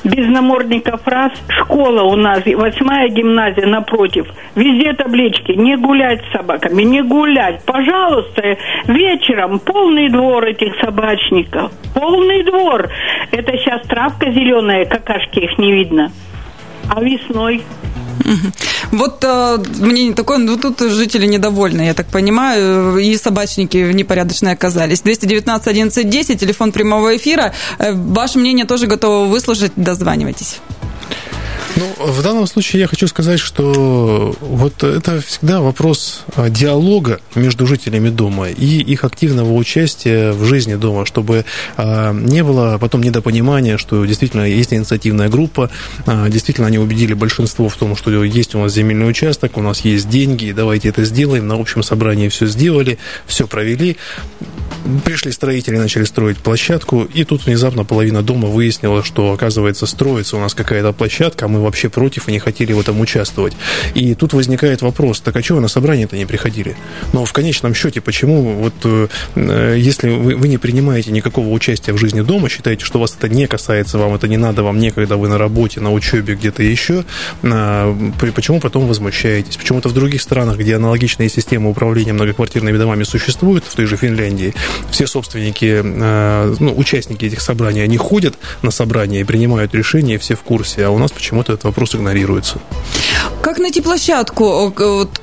Без 0.04 0.26
намордников 0.26 1.06
раз, 1.06 1.32
школа 1.48 2.02
у 2.02 2.16
нас, 2.16 2.44
восьмая 2.44 3.08
гимназия 3.08 3.66
напротив. 3.66 4.26
Везде 4.54 4.92
таблички, 4.92 5.52
не 5.52 5.76
гулять 5.76 6.22
с 6.24 6.32
собаками, 6.32 6.82
не 6.82 7.02
гулять. 7.02 7.64
Пожалуйста, 7.64 8.56
вечером 8.86 9.58
полный 9.58 10.08
двор 10.08 10.44
этих 10.44 10.74
собачников. 10.80 11.72
Полный 11.94 12.42
двор. 12.44 12.88
Это 13.30 13.56
сейчас 13.58 13.82
травка 13.86 14.30
зеленая, 14.30 14.84
какашки 14.84 15.40
их 15.40 15.58
не 15.58 15.72
видно. 15.72 16.10
А 16.94 17.02
весной 17.02 17.62
вот 18.92 19.24
э, 19.24 19.58
мнение 19.80 20.14
такое, 20.14 20.38
ну 20.38 20.56
тут 20.56 20.80
жители 20.80 21.26
недовольны, 21.26 21.82
я 21.82 21.94
так 21.94 22.06
понимаю, 22.06 22.98
и 22.98 23.16
собачники 23.16 23.76
непорядочные 23.92 24.52
оказались. 24.52 25.02
219 25.02 25.68
11 25.68 26.08
10, 26.08 26.40
телефон 26.40 26.72
прямого 26.72 27.16
эфира. 27.16 27.52
Э, 27.78 27.92
ваше 27.92 28.38
мнение 28.38 28.66
тоже 28.66 28.86
готово 28.86 29.26
выслушать, 29.26 29.72
дозванивайтесь. 29.76 30.60
Ну, 31.76 31.92
в 31.98 32.22
данном 32.22 32.46
случае 32.46 32.82
я 32.82 32.86
хочу 32.86 33.08
сказать, 33.08 33.40
что 33.40 34.36
вот 34.40 34.84
это 34.84 35.20
всегда 35.20 35.60
вопрос 35.60 36.24
а, 36.36 36.48
диалога 36.48 37.20
между 37.34 37.66
жителями 37.66 38.10
дома 38.10 38.48
и 38.48 38.80
их 38.80 39.02
активного 39.02 39.52
участия 39.52 40.30
в 40.32 40.44
жизни 40.44 40.76
дома, 40.76 41.04
чтобы 41.04 41.44
а, 41.76 42.12
не 42.12 42.44
было 42.44 42.78
потом 42.80 43.02
недопонимания, 43.02 43.76
что 43.76 44.04
действительно 44.04 44.42
есть 44.42 44.72
инициативная 44.72 45.28
группа, 45.28 45.68
а, 46.06 46.28
действительно 46.28 46.68
они 46.68 46.78
убедили 46.78 47.12
большинство 47.14 47.68
в 47.68 47.76
том, 47.76 47.96
что 47.96 48.22
есть 48.22 48.54
у 48.54 48.60
нас 48.60 48.72
земельный 48.72 49.08
участок, 49.08 49.56
у 49.56 49.62
нас 49.62 49.80
есть 49.80 50.08
деньги, 50.08 50.52
давайте 50.52 50.90
это 50.90 51.02
сделаем, 51.04 51.48
на 51.48 51.56
общем 51.56 51.82
собрании 51.82 52.28
все 52.28 52.46
сделали, 52.46 52.98
все 53.26 53.48
провели. 53.48 53.96
Пришли 55.04 55.32
строители, 55.32 55.78
начали 55.78 56.04
строить 56.04 56.36
площадку, 56.36 57.04
и 57.04 57.24
тут 57.24 57.46
внезапно 57.46 57.84
половина 57.84 58.22
дома 58.22 58.48
выяснила, 58.48 59.02
что, 59.02 59.32
оказывается, 59.32 59.86
строится 59.86 60.36
у 60.36 60.40
нас 60.40 60.54
какая-то 60.54 60.92
площадка, 60.92 61.48
мы 61.48 61.63
вообще 61.64 61.88
против 61.88 62.28
и 62.28 62.32
не 62.32 62.38
хотели 62.38 62.72
в 62.72 62.80
этом 62.80 63.00
участвовать. 63.00 63.54
И 63.94 64.14
тут 64.14 64.32
возникает 64.32 64.82
вопрос, 64.82 65.20
так 65.20 65.36
а 65.36 65.42
чего 65.42 65.60
на 65.60 65.68
собрание-то 65.68 66.16
не 66.16 66.26
приходили? 66.26 66.76
Но 67.12 67.24
в 67.24 67.32
конечном 67.32 67.74
счете, 67.74 68.00
почему 68.00 68.42
вот 68.42 68.74
э, 68.84 69.76
если 69.78 70.10
вы, 70.10 70.36
вы 70.36 70.48
не 70.48 70.58
принимаете 70.58 71.10
никакого 71.10 71.48
участия 71.48 71.92
в 71.92 71.98
жизни 71.98 72.20
дома, 72.20 72.48
считаете, 72.48 72.84
что 72.84 72.98
вас 72.98 73.14
это 73.18 73.28
не 73.28 73.46
касается, 73.46 73.98
вам 73.98 74.14
это 74.14 74.28
не 74.28 74.36
надо, 74.36 74.62
вам 74.62 74.78
некогда, 74.78 75.16
вы 75.16 75.28
на 75.28 75.38
работе, 75.38 75.80
на 75.80 75.92
учебе, 75.92 76.34
где-то 76.34 76.62
еще, 76.62 77.04
а, 77.42 77.96
почему 78.34 78.60
потом 78.60 78.86
возмущаетесь? 78.86 79.56
Почему-то 79.56 79.88
в 79.88 79.94
других 79.94 80.22
странах, 80.22 80.58
где 80.58 80.76
аналогичные 80.76 81.28
системы 81.28 81.70
управления 81.70 82.12
многоквартирными 82.12 82.76
домами 82.76 83.04
существуют, 83.04 83.64
в 83.64 83.74
той 83.74 83.86
же 83.86 83.96
Финляндии, 83.96 84.54
все 84.90 85.06
собственники, 85.06 85.82
э, 85.84 86.54
ну, 86.58 86.74
участники 86.76 87.24
этих 87.24 87.40
собраний, 87.40 87.80
они 87.80 87.96
ходят 87.96 88.34
на 88.62 88.70
собрания 88.70 89.20
и 89.20 89.24
принимают 89.24 89.74
решения, 89.74 90.18
все 90.18 90.34
в 90.34 90.42
курсе, 90.42 90.86
а 90.86 90.90
у 90.90 90.98
нас 90.98 91.12
почему-то 91.12 91.53
этот 91.54 91.64
вопрос 91.64 91.94
игнорируется. 91.94 92.58
Как 93.42 93.58
найти 93.58 93.80
площадку? 93.80 94.72
Вот, 94.76 95.20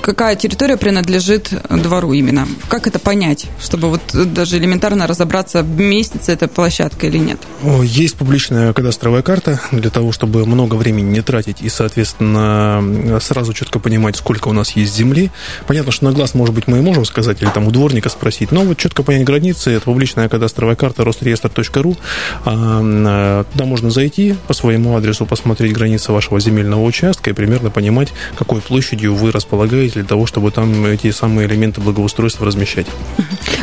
какая 0.00 0.36
территория 0.36 0.76
принадлежит 0.76 1.50
двору 1.68 2.12
именно? 2.12 2.46
Как 2.68 2.86
это 2.86 2.98
понять, 2.98 3.46
чтобы 3.60 3.90
вот 3.90 4.02
даже 4.12 4.58
элементарно 4.58 5.06
разобраться, 5.06 5.62
местится 5.62 6.32
эта 6.32 6.48
площадка 6.48 7.06
или 7.06 7.18
нет? 7.18 7.38
Есть 7.82 8.16
публичная 8.16 8.72
кадастровая 8.72 9.22
карта 9.22 9.60
для 9.72 9.90
того, 9.90 10.12
чтобы 10.12 10.46
много 10.46 10.74
времени 10.76 11.10
не 11.10 11.22
тратить 11.22 11.62
и, 11.62 11.68
соответственно, 11.68 13.18
сразу 13.20 13.52
четко 13.52 13.78
понимать, 13.78 14.16
сколько 14.16 14.48
у 14.48 14.52
нас 14.52 14.72
есть 14.72 14.94
земли. 14.94 15.30
Понятно, 15.66 15.92
что 15.92 16.04
на 16.04 16.12
глаз, 16.12 16.34
может 16.34 16.54
быть, 16.54 16.68
мы 16.68 16.78
и 16.78 16.80
можем 16.80 17.04
сказать, 17.04 17.42
или 17.42 17.48
там 17.50 17.66
у 17.66 17.70
дворника 17.70 18.08
спросить, 18.08 18.52
но 18.52 18.62
вот 18.62 18.78
четко 18.78 19.02
понять 19.02 19.24
границы, 19.24 19.72
это 19.72 19.84
публичная 19.84 20.28
кадастровая 20.28 20.76
карта 20.76 21.04
росреестр.ру. 21.04 21.96
А, 22.44 23.44
туда 23.52 23.64
можно 23.64 23.90
зайти 23.90 24.36
по 24.46 24.54
своему 24.54 24.96
адресу, 24.96 25.26
посмотреть 25.26 25.72
границы 25.72 26.12
вашего 26.12 26.40
земельного 26.40 26.82
участка 26.82 27.30
и 27.30 27.32
примерно 27.44 27.70
понимать, 27.70 28.14
какой 28.38 28.62
площадью 28.62 29.14
вы 29.14 29.30
располагаете 29.30 29.94
для 30.00 30.04
того, 30.04 30.24
чтобы 30.24 30.50
там 30.50 30.86
эти 30.86 31.10
самые 31.10 31.46
элементы 31.46 31.82
благоустройства 31.82 32.46
размещать. 32.46 32.86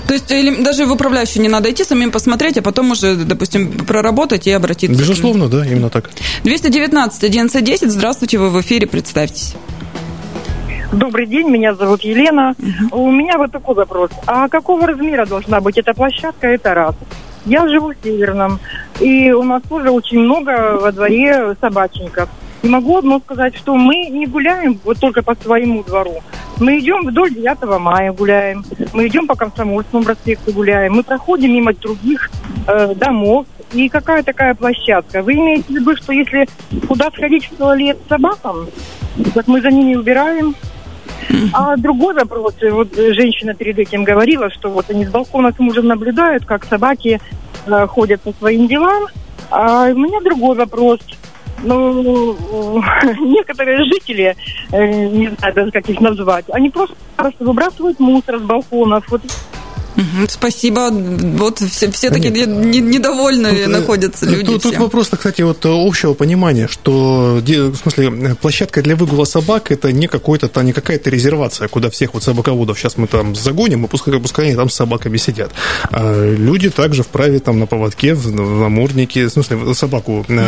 То 0.07 0.13
есть 0.13 0.63
даже 0.63 0.85
в 0.85 0.91
управляющую 0.91 1.41
не 1.41 1.49
надо 1.49 1.71
идти, 1.71 1.83
самим 1.83 2.11
посмотреть, 2.11 2.57
а 2.57 2.61
потом 2.61 2.91
уже, 2.91 3.15
допустим, 3.15 3.71
проработать 3.71 4.45
и 4.45 4.51
обратиться. 4.51 4.99
Безусловно, 4.99 5.47
да, 5.47 5.65
именно 5.65 5.89
так. 5.89 6.11
219 6.43 7.23
1110, 7.23 7.91
здравствуйте, 7.91 8.37
вы 8.37 8.51
в 8.51 8.61
эфире, 8.61 8.85
представьтесь. 8.85 9.55
Добрый 10.91 11.25
день, 11.25 11.49
меня 11.49 11.73
зовут 11.73 12.01
Елена. 12.01 12.53
Угу. 12.91 13.01
У 13.01 13.11
меня 13.11 13.39
вот 13.39 13.51
такой 13.51 13.73
вопрос. 13.73 14.11
А 14.27 14.47
какого 14.47 14.85
размера 14.85 15.25
должна 15.25 15.59
быть 15.59 15.77
эта 15.77 15.93
площадка? 15.95 16.47
Это 16.47 16.75
раз. 16.75 16.95
Я 17.45 17.67
живу 17.67 17.93
в 17.93 17.95
Северном, 18.03 18.59
и 18.99 19.31
у 19.31 19.41
нас 19.41 19.63
тоже 19.67 19.89
очень 19.89 20.19
много 20.19 20.77
во 20.79 20.91
дворе 20.91 21.55
собачников. 21.59 22.29
И 22.63 22.67
могу 22.67 22.97
одно 22.97 23.19
сказать, 23.19 23.55
что 23.55 23.75
мы 23.75 24.07
не 24.09 24.27
гуляем 24.27 24.79
вот 24.83 24.99
только 24.99 25.23
по 25.23 25.35
своему 25.35 25.83
двору. 25.83 26.21
Мы 26.59 26.79
идем 26.79 27.07
вдоль 27.07 27.33
9 27.33 27.79
мая 27.79 28.13
гуляем, 28.13 28.63
мы 28.93 29.07
идем 29.07 29.25
по 29.25 29.35
Комсомольскому 29.35 30.03
проспекту 30.03 30.53
гуляем, 30.53 30.93
мы 30.93 31.03
проходим 31.03 31.51
мимо 31.53 31.73
других 31.73 32.29
э, 32.67 32.93
домов. 32.93 33.47
И 33.73 33.89
какая 33.89 34.21
такая 34.21 34.53
площадка? 34.53 35.23
Вы 35.23 35.35
имеете 35.35 35.63
в 35.63 35.69
виду, 35.69 35.95
что 35.95 36.13
если 36.13 36.47
куда 36.87 37.09
сходить 37.09 37.45
в 37.45 37.55
туалет 37.55 37.97
с 38.05 38.09
собакам, 38.09 38.67
так 39.33 39.47
мы 39.47 39.61
за 39.61 39.69
ними 39.69 39.95
убираем? 39.95 40.55
А 41.53 41.77
другой 41.77 42.13
вопрос, 42.13 42.55
вот 42.61 42.95
женщина 42.95 43.53
перед 43.55 43.79
этим 43.79 44.03
говорила, 44.03 44.51
что 44.51 44.69
вот 44.69 44.89
они 44.89 45.05
с 45.05 45.09
балкона 45.09 45.51
с 45.51 45.59
мужем 45.59 45.87
наблюдают, 45.87 46.45
как 46.45 46.65
собаки 46.65 47.19
э, 47.65 47.87
ходят 47.87 48.21
по 48.21 48.33
своим 48.33 48.67
делам. 48.67 49.05
А 49.49 49.87
у 49.87 49.97
меня 49.97 50.19
другой 50.21 50.55
вопрос– 50.55 50.99
ну, 51.63 52.83
некоторые 53.19 53.85
жители, 53.85 54.35
э, 54.71 55.07
не 55.07 55.29
знаю 55.29 55.53
даже, 55.53 55.71
как 55.71 55.89
их 55.89 55.99
назвать, 55.99 56.45
они 56.49 56.69
просто 56.69 56.95
выбрасывают 57.39 57.99
мусор 57.99 58.39
с 58.39 58.41
балконов. 58.41 59.05
Вот 59.09 59.21
Спасибо. 60.29 60.89
Вот 60.91 61.59
все, 61.59 61.91
все 61.91 62.09
таки 62.09 62.29
недовольны 62.29 63.49
тут, 63.49 63.59
э, 63.59 63.67
находятся 63.67 64.25
люди. 64.25 64.45
Тут, 64.45 64.63
тут 64.63 64.77
вопрос, 64.77 65.09
кстати, 65.09 65.41
вот 65.41 65.65
общего 65.65 66.13
понимания, 66.13 66.67
что 66.67 67.39
в 67.41 67.75
смысле 67.75 68.35
площадка 68.35 68.81
для 68.81 68.95
выгула 68.95 69.25
собак 69.25 69.71
это 69.71 69.91
не 69.91 70.07
какой-то 70.07 70.49
не 70.61 70.73
какая-то 70.73 71.09
резервация, 71.09 71.67
куда 71.67 71.89
всех 71.89 72.13
вот 72.13 72.23
собаководов 72.23 72.77
сейчас 72.77 72.97
мы 72.97 73.07
там 73.07 73.35
загоним, 73.35 73.85
и 73.85 73.87
пускай, 73.87 74.19
пускай 74.19 74.47
они 74.47 74.55
там 74.55 74.69
с 74.69 74.75
собаками 74.75 75.17
сидят. 75.17 75.51
А 75.91 76.33
люди 76.35 76.69
также 76.69 77.03
вправе 77.03 77.39
там 77.39 77.59
на 77.59 77.65
поводке, 77.65 78.13
в 78.13 78.31
наморднике, 78.31 79.27
в 79.27 79.31
смысле 79.31 79.73
собаку 79.73 80.25
на, 80.27 80.47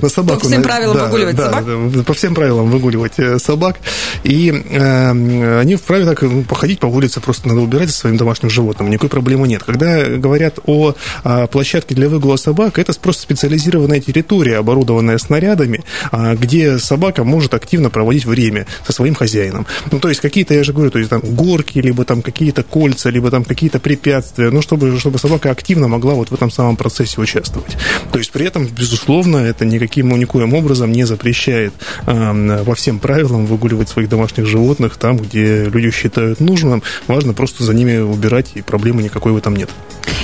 на 0.00 0.08
собаку. 0.08 0.40
По 0.40 0.46
всем 0.46 0.62
правилам 0.62 0.98
выгуливать 0.98 1.36
собак? 1.36 1.64
По 2.06 2.14
всем 2.14 2.34
правилам 2.34 2.70
выгуливать 2.70 3.18
э, 3.18 3.38
собак. 3.38 3.76
И 4.24 4.50
э, 4.50 5.60
они 5.60 5.76
вправе 5.76 6.04
так 6.04 6.22
ну, 6.22 6.42
походить 6.44 6.78
по 6.78 6.86
улице, 6.86 7.20
просто 7.20 7.48
надо 7.48 7.60
убирать 7.60 7.90
своим 8.00 8.16
домашним 8.16 8.50
животным, 8.50 8.90
никакой 8.90 9.10
проблемы 9.10 9.46
нет. 9.46 9.62
Когда 9.62 10.04
говорят 10.04 10.58
о, 10.66 10.94
о 11.24 11.46
площадке 11.46 11.94
для 11.94 12.08
выгула 12.08 12.36
собак, 12.36 12.78
это 12.78 12.92
просто 13.00 13.22
специализированная 13.22 14.00
территория, 14.00 14.58
оборудованная 14.58 15.18
снарядами, 15.18 15.84
а, 16.10 16.34
где 16.34 16.78
собака 16.78 17.24
может 17.24 17.54
активно 17.54 17.90
проводить 17.90 18.24
время 18.24 18.66
со 18.86 18.92
своим 18.92 19.14
хозяином. 19.14 19.66
Ну, 19.90 20.00
то 20.00 20.08
есть 20.08 20.20
какие-то, 20.20 20.54
я 20.54 20.64
же 20.64 20.72
говорю, 20.72 20.90
то 20.90 20.98
есть 20.98 21.10
там 21.10 21.20
горки, 21.20 21.78
либо 21.78 22.04
там 22.04 22.22
какие-то 22.22 22.62
кольца, 22.62 23.10
либо 23.10 23.30
там 23.30 23.44
какие-то 23.44 23.78
препятствия, 23.78 24.50
ну, 24.50 24.62
чтобы, 24.62 24.98
чтобы 24.98 25.18
собака 25.18 25.50
активно 25.50 25.88
могла 25.88 26.14
вот 26.14 26.30
в 26.30 26.34
этом 26.34 26.50
самом 26.50 26.76
процессе 26.76 27.20
участвовать. 27.20 27.76
То 28.12 28.18
есть 28.18 28.32
при 28.32 28.46
этом, 28.46 28.66
безусловно, 28.66 29.38
это 29.38 29.64
никаким, 29.64 30.08
никоим 30.18 30.54
образом 30.54 30.92
не 30.92 31.04
запрещает 31.04 31.72
э, 32.06 32.64
по 32.64 32.74
всем 32.74 32.98
правилам 32.98 33.46
выгуливать 33.46 33.88
своих 33.88 34.08
домашних 34.08 34.46
животных 34.46 34.96
там, 34.96 35.16
где 35.16 35.64
люди 35.64 35.90
считают 35.90 36.40
нужным. 36.40 36.82
Важно 37.06 37.34
просто 37.34 37.64
за 37.64 37.74
ними 37.80 37.98
убирать, 37.98 38.52
и 38.54 38.62
проблемы 38.62 39.02
никакой 39.02 39.32
в 39.32 39.36
этом 39.36 39.56
нет. 39.56 39.70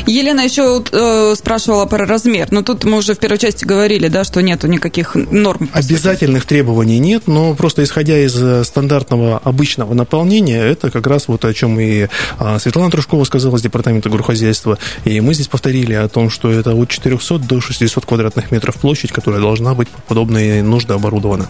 Елена 0.07 0.41
еще 0.41 0.83
э, 0.93 1.35
спрашивала 1.37 1.85
про 1.87 2.07
размер. 2.07 2.49
Но 2.51 2.63
тут 2.63 2.85
мы 2.85 2.99
уже 2.99 3.15
в 3.15 3.19
первой 3.19 3.39
части 3.39 3.65
говорили, 3.65 4.09
да, 4.09 4.25
что 4.25 4.41
нету 4.41 4.69
никаких 4.69 5.15
норм. 5.15 5.69
Обязательных 5.73 6.47
требований 6.47 6.99
нет, 6.99 7.25
но 7.27 7.55
просто 7.55 7.83
исходя 7.83 8.19
из 8.19 8.41
э, 8.41 8.63
стандартного 8.65 9.39
обычного 9.39 9.95
наполнения, 9.95 10.63
это 10.63 10.91
как 10.91 11.07
раз 11.07 11.29
вот 11.29 11.45
о 11.45 11.53
чем 11.53 11.81
и 11.81 12.07
а, 12.39 12.59
Светлана 12.59 12.91
Трушкова 12.91 13.25
сказала 13.25 13.57
с 13.57 13.63
департамента 13.63 14.09
горхозяйства, 14.09 14.79
и 15.05 15.21
мы 15.21 15.35
здесь 15.35 15.49
повторили 15.49 15.95
о 15.95 16.09
том, 16.09 16.31
что 16.31 16.51
это 16.51 16.75
от 16.75 16.89
400 16.89 17.39
до 17.41 17.61
600 17.61 18.07
квадратных 18.07 18.51
метров 18.53 18.77
площадь, 18.77 19.13
которая 19.13 19.41
должна 19.41 19.75
быть 19.75 19.89
подобные 20.07 20.63
нужды 20.63 20.95
оборудована. 20.95 21.49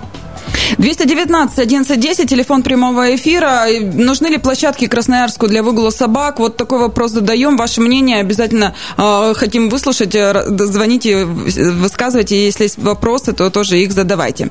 219 0.78 1.58
1110, 1.58 2.28
телефон 2.28 2.62
прямого 2.62 3.14
эфира. 3.14 3.66
Нужны 3.80 4.28
ли 4.28 4.38
площадки 4.38 4.86
Красноярску 4.86 5.48
для 5.48 5.62
выгула 5.62 5.90
собак? 5.96 6.38
Вот 6.38 6.56
такой 6.56 6.78
вопрос 6.78 7.12
задаем. 7.12 7.56
Ваше 7.56 7.80
мнение 7.80 8.20
обязательно 8.20 8.74
э, 8.96 9.34
хотим 9.34 9.68
выслушать. 9.68 10.14
Э, 10.14 10.44
звоните, 10.46 11.24
высказывайте. 11.24 12.44
Если 12.44 12.64
есть 12.64 12.78
вопросы, 12.78 13.32
то 13.32 13.50
тоже 13.50 13.78
их 13.78 13.92
задавайте. 13.92 14.50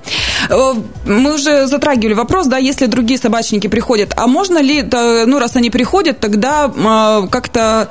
Э, 0.49 0.73
мы 1.05 1.35
уже 1.35 1.67
затрагивали 1.67 2.13
вопрос, 2.13 2.47
да, 2.47 2.57
если 2.57 2.87
другие 2.87 3.19
собачники 3.19 3.67
приходят, 3.67 4.13
а 4.17 4.27
можно 4.27 4.59
ли, 4.61 4.81
ну, 4.81 5.39
раз 5.39 5.55
они 5.55 5.69
приходят, 5.69 6.19
тогда 6.19 6.71
как-то 7.29 7.89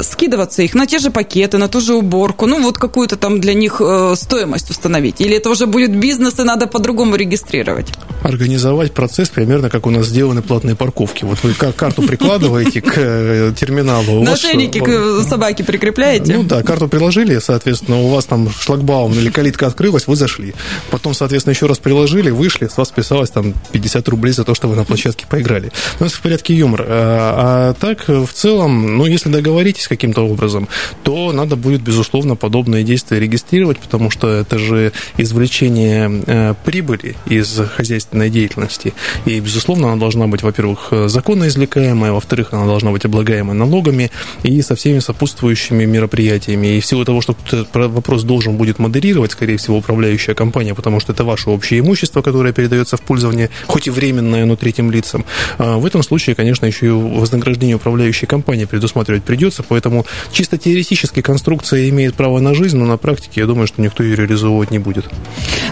скидываться 0.00 0.62
их 0.62 0.74
на 0.74 0.86
те 0.86 0.98
же 0.98 1.10
пакеты, 1.10 1.58
на 1.58 1.68
ту 1.68 1.80
же 1.80 1.94
уборку, 1.94 2.46
ну, 2.46 2.62
вот 2.62 2.78
какую-то 2.78 3.16
там 3.16 3.40
для 3.40 3.54
них 3.54 3.80
стоимость 4.14 4.70
установить? 4.70 5.20
Или 5.20 5.36
это 5.36 5.50
уже 5.50 5.66
будет 5.66 5.96
бизнес, 5.96 6.38
и 6.38 6.42
надо 6.42 6.66
по-другому 6.66 7.16
регистрировать? 7.16 7.86
Организовать 8.22 8.92
процесс 8.92 9.28
примерно 9.28 9.70
как 9.70 9.86
у 9.86 9.90
нас 9.90 10.06
сделаны 10.06 10.42
платные 10.42 10.74
парковки. 10.74 11.24
Вот 11.24 11.38
вы 11.42 11.54
карту 11.54 12.02
прикладываете 12.02 12.80
к 12.80 12.95
терминалу. 12.96 14.22
На 14.22 14.36
шейнике 14.36 14.80
к 14.80 15.22
собаке 15.22 15.64
прикрепляете? 15.64 16.34
Ну 16.34 16.42
да, 16.42 16.62
карту 16.62 16.88
приложили, 16.88 17.38
соответственно, 17.38 18.00
у 18.00 18.08
вас 18.08 18.24
там 18.24 18.50
шлагбаум 18.50 19.12
или 19.12 19.30
калитка 19.30 19.66
открылась, 19.66 20.06
вы 20.06 20.16
зашли. 20.16 20.54
Потом, 20.90 21.14
соответственно, 21.14 21.52
еще 21.52 21.66
раз 21.66 21.78
приложили, 21.78 22.30
вышли, 22.30 22.68
с 22.68 22.76
вас 22.76 22.88
списалось 22.88 23.30
там 23.30 23.54
50 23.72 24.08
рублей 24.08 24.32
за 24.32 24.44
то, 24.44 24.54
что 24.54 24.68
вы 24.68 24.76
на 24.76 24.84
площадке 24.84 25.26
поиграли. 25.28 25.70
Ну, 26.00 26.06
это 26.06 26.14
в 26.14 26.20
порядке 26.20 26.54
юмора. 26.54 26.84
А, 26.88 27.70
а 27.70 27.74
так, 27.74 28.08
в 28.08 28.32
целом, 28.32 28.96
ну, 28.96 29.06
если 29.06 29.30
договоритесь 29.30 29.88
каким-то 29.88 30.22
образом, 30.26 30.68
то 31.02 31.32
надо 31.32 31.56
будет, 31.56 31.82
безусловно, 31.82 32.36
подобные 32.36 32.84
действия 32.84 33.20
регистрировать, 33.20 33.78
потому 33.78 34.10
что 34.10 34.28
это 34.28 34.58
же 34.58 34.92
извлечение 35.16 36.22
э, 36.26 36.54
прибыли 36.64 37.16
из 37.26 37.60
хозяйственной 37.76 38.30
деятельности. 38.30 38.94
И, 39.24 39.40
безусловно, 39.40 39.88
она 39.88 40.00
должна 40.00 40.26
быть, 40.26 40.42
во-первых, 40.42 40.92
законно 41.06 41.48
извлекаемая, 41.48 42.12
во-вторых, 42.12 42.52
она 42.52 42.66
должна 42.66 42.85
быть 42.92 43.04
облагаемая 43.04 43.54
налогами 43.54 44.10
и 44.42 44.62
со 44.62 44.74
всеми 44.74 44.98
сопутствующими 44.98 45.26
сопутствующими 45.26 45.84
мероприятиями. 45.84 46.76
И 46.76 46.80
в 46.80 46.86
силу 46.86 47.04
того, 47.04 47.20
что 47.20 47.34
этот 47.46 47.74
вопрос 47.74 48.22
должен 48.22 48.56
будет 48.56 48.78
модерировать, 48.78 49.32
скорее 49.32 49.56
всего, 49.56 49.78
управляющая 49.78 50.34
компания, 50.34 50.74
потому 50.74 51.00
что 51.00 51.12
это 51.12 51.24
ваше 51.24 51.50
общее 51.50 51.80
имущество, 51.80 52.22
которое 52.22 52.52
передается 52.52 52.96
в 52.96 53.00
пользование, 53.00 53.50
хоть 53.66 53.86
и 53.86 53.90
временное, 53.90 54.44
но 54.44 54.56
третьим 54.56 54.90
лицам. 54.90 55.24
А 55.58 55.78
в 55.78 55.86
этом 55.86 56.02
случае, 56.02 56.36
конечно, 56.36 56.66
еще 56.66 56.86
и 56.86 56.90
вознаграждение 56.90 57.76
управляющей 57.76 58.26
компании 58.26 58.66
предусматривать 58.66 59.24
придется, 59.24 59.62
поэтому 59.62 60.06
чисто 60.32 60.58
теоретически 60.58 61.22
конструкция 61.22 61.88
имеет 61.88 62.14
право 62.14 62.40
на 62.40 62.54
жизнь, 62.54 62.76
но 62.76 62.86
на 62.86 62.96
практике, 62.96 63.40
я 63.40 63.46
думаю, 63.46 63.66
что 63.66 63.82
никто 63.82 64.02
ее 64.02 64.16
реализовывать 64.16 64.70
не 64.70 64.78
будет. 64.78 65.06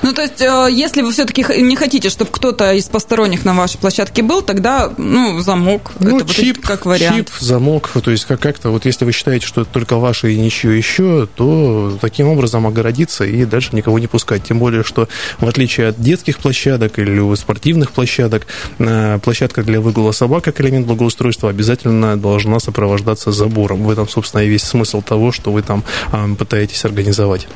Ну, 0.02 0.12
то 0.12 0.22
есть, 0.22 0.40
э, 0.40 0.68
если 0.70 1.02
вы 1.02 1.12
все-таки 1.12 1.44
не 1.62 1.76
хотите, 1.76 2.08
чтобы 2.08 2.30
кто-то 2.30 2.72
из 2.72 2.86
посторонних 2.86 3.44
на 3.44 3.54
вашей 3.54 3.78
площадке 3.78 4.22
был, 4.22 4.42
тогда, 4.42 4.92
ну, 4.96 5.40
замок. 5.40 5.92
Ну, 6.00 6.18
это 6.18 6.34
чип, 6.34 6.56
вот 6.56 6.66
как 6.66 6.86
вариант. 6.86 7.03
Чип, 7.12 7.30
замок, 7.40 7.90
то 8.02 8.10
есть 8.10 8.24
как-то, 8.24 8.70
вот 8.70 8.84
если 8.84 9.04
вы 9.04 9.12
считаете, 9.12 9.46
что 9.46 9.62
это 9.62 9.70
только 9.70 9.96
ваше 9.96 10.32
и 10.32 10.38
ничего 10.38 10.72
еще, 10.72 11.28
то 11.34 11.96
таким 12.00 12.28
образом 12.28 12.66
огородиться 12.66 13.24
и 13.24 13.44
дальше 13.44 13.70
никого 13.72 13.98
не 13.98 14.06
пускать. 14.06 14.44
Тем 14.44 14.58
более, 14.58 14.84
что 14.84 15.08
в 15.38 15.46
отличие 15.46 15.88
от 15.88 16.00
детских 16.00 16.38
площадок 16.38 16.98
или 16.98 17.34
спортивных 17.36 17.92
площадок, 17.92 18.46
э, 18.78 19.18
площадка 19.22 19.62
для 19.62 19.80
выгула 19.80 20.12
собак 20.12 20.44
как 20.44 20.60
элемент 20.60 20.86
благоустройства 20.86 21.50
обязательно 21.50 22.16
должна 22.16 22.60
сопровождаться 22.60 23.32
забором. 23.32 23.84
В 23.84 23.90
этом, 23.90 24.08
собственно, 24.08 24.42
и 24.42 24.48
весь 24.48 24.62
смысл 24.62 25.02
того, 25.02 25.32
что 25.32 25.52
вы 25.52 25.62
там 25.62 25.84
а, 26.12 26.28
пытаетесь 26.38 26.84
организовать. 26.84 27.48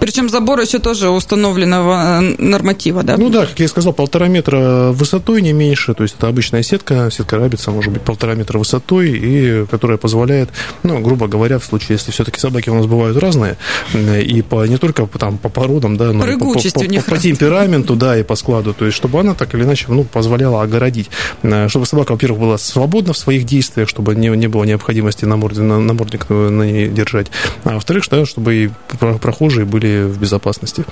Причем 0.00 0.28
забор 0.28 0.60
еще 0.60 0.78
тоже 0.78 1.10
установленного 1.10 2.20
э, 2.20 2.34
норматива, 2.38 3.02
да? 3.02 3.16
Ну 3.16 3.30
да, 3.30 3.46
как 3.46 3.58
я 3.60 3.68
сказал, 3.68 3.92
полтора 3.92 4.28
метра 4.28 4.90
высотой, 4.92 5.42
не 5.42 5.52
меньше. 5.52 5.94
То 5.94 6.02
есть 6.02 6.16
это 6.18 6.28
обычная 6.28 6.62
сетка, 6.62 7.10
сетка 7.10 7.36
рабица 7.36 7.70
может 7.70 7.92
быть 7.92 8.02
полтора 8.02 8.34
метра 8.34 8.58
высотой, 8.58 8.75
и 9.02 9.66
которая 9.70 9.98
позволяет, 9.98 10.50
ну, 10.82 11.00
грубо 11.00 11.28
говоря, 11.28 11.58
в 11.58 11.64
случае, 11.64 11.96
если 11.96 12.10
все-таки 12.10 12.40
собаки 12.40 12.70
у 12.70 12.74
нас 12.74 12.86
бывают 12.86 13.16
разные, 13.18 13.56
и 13.94 14.42
по, 14.42 14.66
не 14.66 14.76
только 14.78 15.06
там, 15.06 15.38
по 15.38 15.48
породам, 15.48 15.96
да, 15.96 16.12
но 16.12 16.26
и 16.28 16.38
по, 16.38 16.52
по, 16.52 16.60
по, 16.60 17.10
по 17.10 17.18
темпераменту, 17.18 17.96
да, 17.96 18.18
и 18.18 18.22
по 18.22 18.36
складу, 18.36 18.74
то 18.74 18.84
есть 18.84 18.96
чтобы 18.96 19.20
она 19.20 19.34
так 19.34 19.54
или 19.54 19.62
иначе 19.62 19.86
ну, 19.88 20.04
позволяла 20.04 20.62
огородить, 20.62 21.10
э, 21.42 21.68
чтобы 21.68 21.86
собака, 21.86 22.12
во-первых, 22.12 22.40
была 22.40 22.58
свободна 22.58 23.12
в 23.12 23.18
своих 23.18 23.44
действиях, 23.44 23.88
чтобы 23.88 24.14
не, 24.14 24.28
не 24.28 24.46
было 24.46 24.64
необходимости 24.64 25.24
намордник, 25.24 25.62
намордник 25.62 26.28
на 26.28 26.62
ней 26.62 26.88
держать, 26.88 27.28
а 27.64 27.74
во-вторых, 27.74 28.04
чтобы 28.04 28.54
и 28.54 28.70
прохожие 29.20 29.64
были 29.64 30.04
в 30.04 30.18
безопасности. 30.18 30.84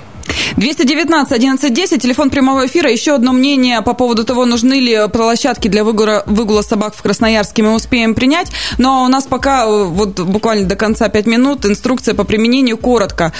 219 0.57 1.31
1110, 1.33 2.01
телефон 2.01 2.29
прямого 2.29 2.65
эфира. 2.65 2.89
Еще 2.89 3.13
одно 3.13 3.33
мнение 3.33 3.81
по 3.81 3.93
поводу 3.93 4.23
того, 4.23 4.45
нужны 4.45 4.75
ли 4.75 5.07
площадки 5.11 5.67
для 5.67 5.83
выгула, 5.83 6.23
выгула 6.27 6.61
собак 6.61 6.95
в 6.95 7.01
Красноярске, 7.01 7.61
мы 7.61 7.75
успеем 7.75 8.15
принять. 8.15 8.51
Но 8.77 9.03
у 9.03 9.07
нас 9.09 9.25
пока 9.25 9.65
э, 9.65 9.83
вот 9.83 10.17
буквально 10.21 10.65
до 10.65 10.77
конца 10.77 11.09
5 11.09 11.25
минут 11.25 11.65
инструкция 11.65 12.15
по 12.15 12.23
применению 12.23 12.77
коротко. 12.77 13.33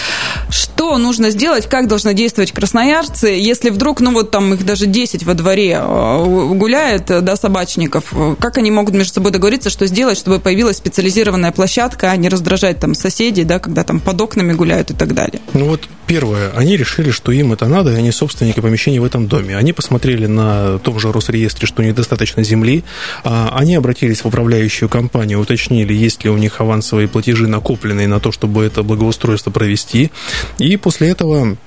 Что 0.50 0.98
нужно 0.98 1.30
сделать, 1.30 1.68
как 1.68 1.88
должны 1.88 2.14
действовать 2.14 2.52
красноярцы, 2.52 3.28
если 3.28 3.70
вдруг, 3.70 4.02
ну 4.02 4.12
вот 4.12 4.32
там 4.32 4.54
их 4.54 4.66
даже 4.66 4.86
10 4.86 5.24
во 5.24 5.36
дворе 5.36 5.80
э, 5.82 6.54
гуляет, 6.54 7.06
да, 7.06 7.38
собачников, 7.38 8.14
как 8.40 8.58
они 8.58 8.72
могут 8.72 8.94
между 8.94 9.14
собой 9.14 9.32
договориться, 9.32 9.70
что 9.70 9.88
сделать, 9.88 10.18
чтобы 10.18 10.40
появилась 10.40 10.78
специализированная 10.78 11.54
площадка, 11.54 12.12
а 12.12 12.18
не 12.18 12.28
раздражать 12.28 12.80
там 12.82 12.94
соседей, 12.94 13.46
да, 13.46 13.60
когда 13.60 13.86
там 13.86 14.02
под 14.02 14.20
окнами 14.20 14.52
гуляют 14.52 14.92
и 14.92 14.94
так 14.94 15.14
далее? 15.14 15.40
Ну 15.54 15.70
вот 15.70 15.88
первое, 16.08 16.52
они 16.56 16.78
решили, 16.78 17.05
что 17.12 17.32
им 17.32 17.54
это 17.54 17.68
надо, 17.68 17.92
и 17.92 17.96
они 17.96 18.12
собственники 18.12 18.60
помещений 18.60 19.00
в 19.00 19.06
этом 19.06 19.28
доме. 19.28 19.58
Они 19.58 19.74
посмотрели 19.74 20.26
на 20.26 20.80
том 20.80 21.00
же 21.00 21.12
Росреестре, 21.12 21.68
что 21.68 21.84
недостаточно 21.84 22.44
земли. 22.44 22.84
А, 23.24 23.54
они 23.56 23.76
обратились 23.76 24.24
в 24.24 24.28
управляющую 24.28 24.90
компанию, 24.90 25.40
уточнили, 25.40 25.94
есть 25.94 26.24
ли 26.24 26.30
у 26.30 26.38
них 26.38 26.62
авансовые 26.62 27.08
платежи 27.08 27.48
накопленные 27.48 28.08
на 28.08 28.20
то, 28.20 28.32
чтобы 28.32 28.64
это 28.64 28.84
благоустройство 28.84 29.52
провести. 29.52 30.12
И 30.58 30.78
после 30.78 31.10
этого 31.10 31.58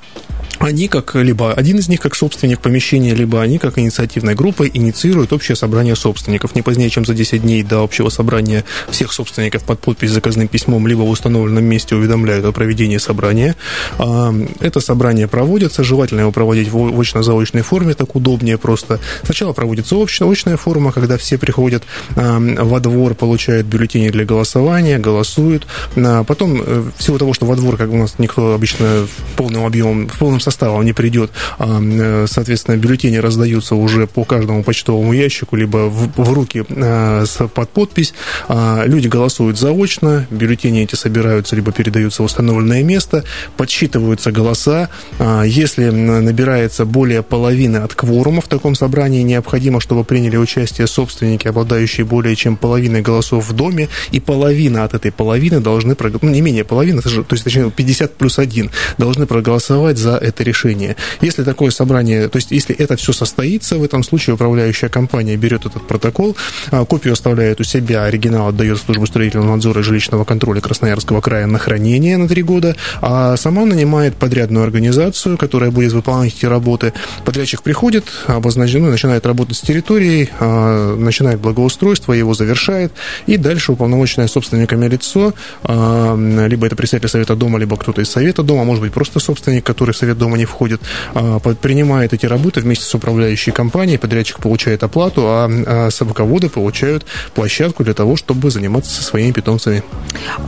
они 0.59 0.89
как 0.89 1.15
либо 1.15 1.53
один 1.53 1.79
из 1.79 1.89
них 1.89 2.01
как 2.01 2.15
собственник 2.15 2.61
помещения, 2.61 3.15
либо 3.15 3.41
они 3.43 3.59
как 3.59 3.79
инициативная 3.79 4.35
группа 4.35 4.67
инициируют 4.67 5.33
общее 5.33 5.57
собрание 5.57 5.97
собственников. 5.97 6.55
Не 6.55 6.63
позднее, 6.63 6.91
чем 6.91 7.05
за 7.05 7.15
10 7.15 7.43
дней 7.43 7.63
до 7.63 7.83
общего 7.83 8.09
собрания 8.09 8.65
всех 8.91 9.13
собственников 9.13 9.65
под 9.65 9.81
подпись 9.81 10.11
заказным 10.11 10.49
письмом, 10.49 10.87
либо 10.87 11.03
в 11.03 11.11
установленном 11.11 11.65
месте 11.65 11.95
уведомляют 11.95 12.45
о 12.45 12.53
проведении 12.53 12.99
собрания. 12.99 13.57
А, 13.99 14.35
это 14.61 14.81
собрание 14.81 15.29
проводится, 15.29 15.85
желательно 15.85 16.21
его 16.21 16.33
проводить 16.33 16.69
в 16.69 17.01
очно-заочной 17.01 17.63
форме, 17.63 17.95
так 17.95 18.15
удобнее 18.17 18.59
просто. 18.59 19.01
Сначала 19.23 19.53
проводится 19.53 19.97
очная 19.97 20.57
форма, 20.57 20.93
когда 20.93 21.19
все 21.19 21.39
приходят 21.39 21.85
а, 22.17 22.39
во 22.39 22.81
двор, 22.81 23.15
получают 23.15 23.67
бюллетени 23.67 24.11
для 24.11 24.25
голосования, 24.25 24.99
голосуют. 24.99 25.67
А, 25.97 26.25
потом, 26.25 26.63
э, 26.65 26.91
всего 26.99 27.19
того, 27.19 27.35
что 27.35 27.47
во 27.47 27.57
двор, 27.57 27.77
как 27.77 27.91
у 27.91 27.97
нас 27.97 28.15
никто 28.19 28.55
обычно 28.55 29.07
полным 29.37 29.65
объемом, 29.65 30.09
в 30.09 30.19
полном 30.19 30.38
составом 30.41 30.85
не 30.85 30.93
придет, 30.93 31.31
а, 31.59 31.81
э, 31.81 32.27
соответственно, 32.29 32.77
бюллетени 32.77 33.17
раздаются 33.17 33.75
уже 33.75 34.07
по 34.07 34.25
каждому 34.25 34.63
почтовому 34.63 35.13
ящику, 35.13 35.57
либо 35.57 35.89
в, 35.89 36.11
в 36.17 36.33
руки 36.33 36.65
э, 36.69 37.25
под 37.55 37.71
подпись. 37.71 38.15
А, 38.49 38.85
люди 38.87 39.09
голосуют 39.09 39.59
заочно, 39.59 40.27
бюллетени 40.31 40.83
эти 40.83 40.95
собираются, 40.95 41.57
либо 41.57 41.73
передаются 41.73 42.23
в 42.23 42.27
установленное 42.27 42.83
место, 42.83 43.25
подсчитываются 43.57 44.33
голоса. 44.33 44.89
А, 45.19 45.43
если 45.43 45.91
набирается 45.91 46.85
более 46.85 47.23
половины 47.23 47.79
от 47.79 47.95
кворума 47.95 48.41
в 48.41 48.49
таком 48.49 48.75
собрании, 48.75 49.23
необходимо, 49.23 49.81
чтобы 49.81 50.05
приняли 50.05 50.37
участие 50.37 50.87
собственники, 50.87 51.49
обладающие 51.49 52.05
более 52.05 52.37
чем 52.37 52.57
половиной 52.57 53.03
голосов 53.03 53.49
в 53.49 53.53
доме, 53.53 53.89
и 54.11 54.21
половина 54.21 54.85
от 54.85 54.95
этой 54.95 55.13
половины 55.13 55.61
должны, 55.61 55.97
ну, 56.23 56.29
не 56.29 56.41
менее 56.41 56.65
половины, 56.65 57.03
то 57.03 57.09
есть, 57.31 57.45
точнее, 57.45 57.71
50 57.71 58.17
плюс 58.17 58.39
1, 58.39 58.71
должны 58.99 59.27
проголосовать 59.27 59.99
за 59.99 60.17
это 60.29 60.45
решение. 60.45 60.97
Если 61.21 61.43
такое 61.43 61.71
собрание, 61.71 62.29
то 62.29 62.37
есть 62.37 62.51
если 62.51 62.75
это 62.75 62.97
все 62.97 63.13
состоится, 63.13 63.77
в 63.79 63.83
этом 63.83 64.03
случае 64.03 64.35
управляющая 64.35 64.89
компания 64.89 65.37
берет 65.37 65.67
этот 65.67 65.87
протокол, 65.87 66.37
а, 66.71 66.85
копию 66.85 67.15
оставляет 67.15 67.61
у 67.61 67.65
себя, 67.65 68.05
оригинал 68.05 68.49
отдает 68.49 68.79
службу 68.79 69.07
строительного 69.07 69.55
надзора 69.55 69.81
и 69.81 69.85
жилищного 69.85 70.25
контроля 70.25 70.61
Красноярского 70.61 71.21
края 71.21 71.47
на 71.47 71.59
хранение 71.59 72.17
на 72.17 72.29
три 72.29 72.43
года, 72.43 72.77
а 73.01 73.37
сама 73.37 73.65
нанимает 73.65 74.17
подрядную 74.17 74.65
организацию, 74.65 75.37
которая 75.39 75.71
будет 75.71 75.93
выполнять 75.93 76.35
эти 76.37 76.47
работы. 76.47 76.93
Подрядчик 77.25 77.63
приходит, 77.63 78.05
обозначен, 78.27 78.83
ну, 78.83 78.91
начинает 78.91 79.27
работать 79.27 79.57
с 79.57 79.61
территорией, 79.61 80.31
а, 80.39 80.97
начинает 80.97 81.41
благоустройство, 81.41 82.13
его 82.13 82.35
завершает, 82.35 82.93
и 83.27 83.37
дальше 83.37 83.73
уполномоченное 83.73 84.29
собственниками 84.29 84.87
лицо, 84.89 85.33
а, 85.63 86.17
либо 86.47 86.67
это 86.67 86.77
представитель 86.77 87.09
совета 87.09 87.35
дома, 87.35 87.59
либо 87.59 87.77
кто-то 87.77 88.03
из 88.03 88.11
совета 88.11 88.43
дома, 88.43 88.65
может 88.65 88.83
быть, 88.83 88.93
просто 88.93 89.21
собственник, 89.21 89.65
который 89.65 89.95
совет 89.95 90.18
дома 90.19 90.37
не 90.37 90.45
входит, 90.45 90.81
а, 91.15 91.39
принимает 91.39 92.13
эти 92.13 92.27
работы 92.27 92.61
вместе 92.61 92.85
с 92.85 92.95
управляющей 92.95 93.53
компанией, 93.53 93.99
подрядчик 93.99 94.41
получает 94.41 94.83
оплату, 94.83 95.23
а, 95.25 95.49
а 95.49 95.91
собаководы 95.91 96.49
получают 96.49 97.07
площадку 97.35 97.85
для 97.85 97.95
того, 97.95 98.17
чтобы 98.17 98.51
заниматься 98.51 99.03
своими 99.03 99.33
питомцами. 99.33 99.83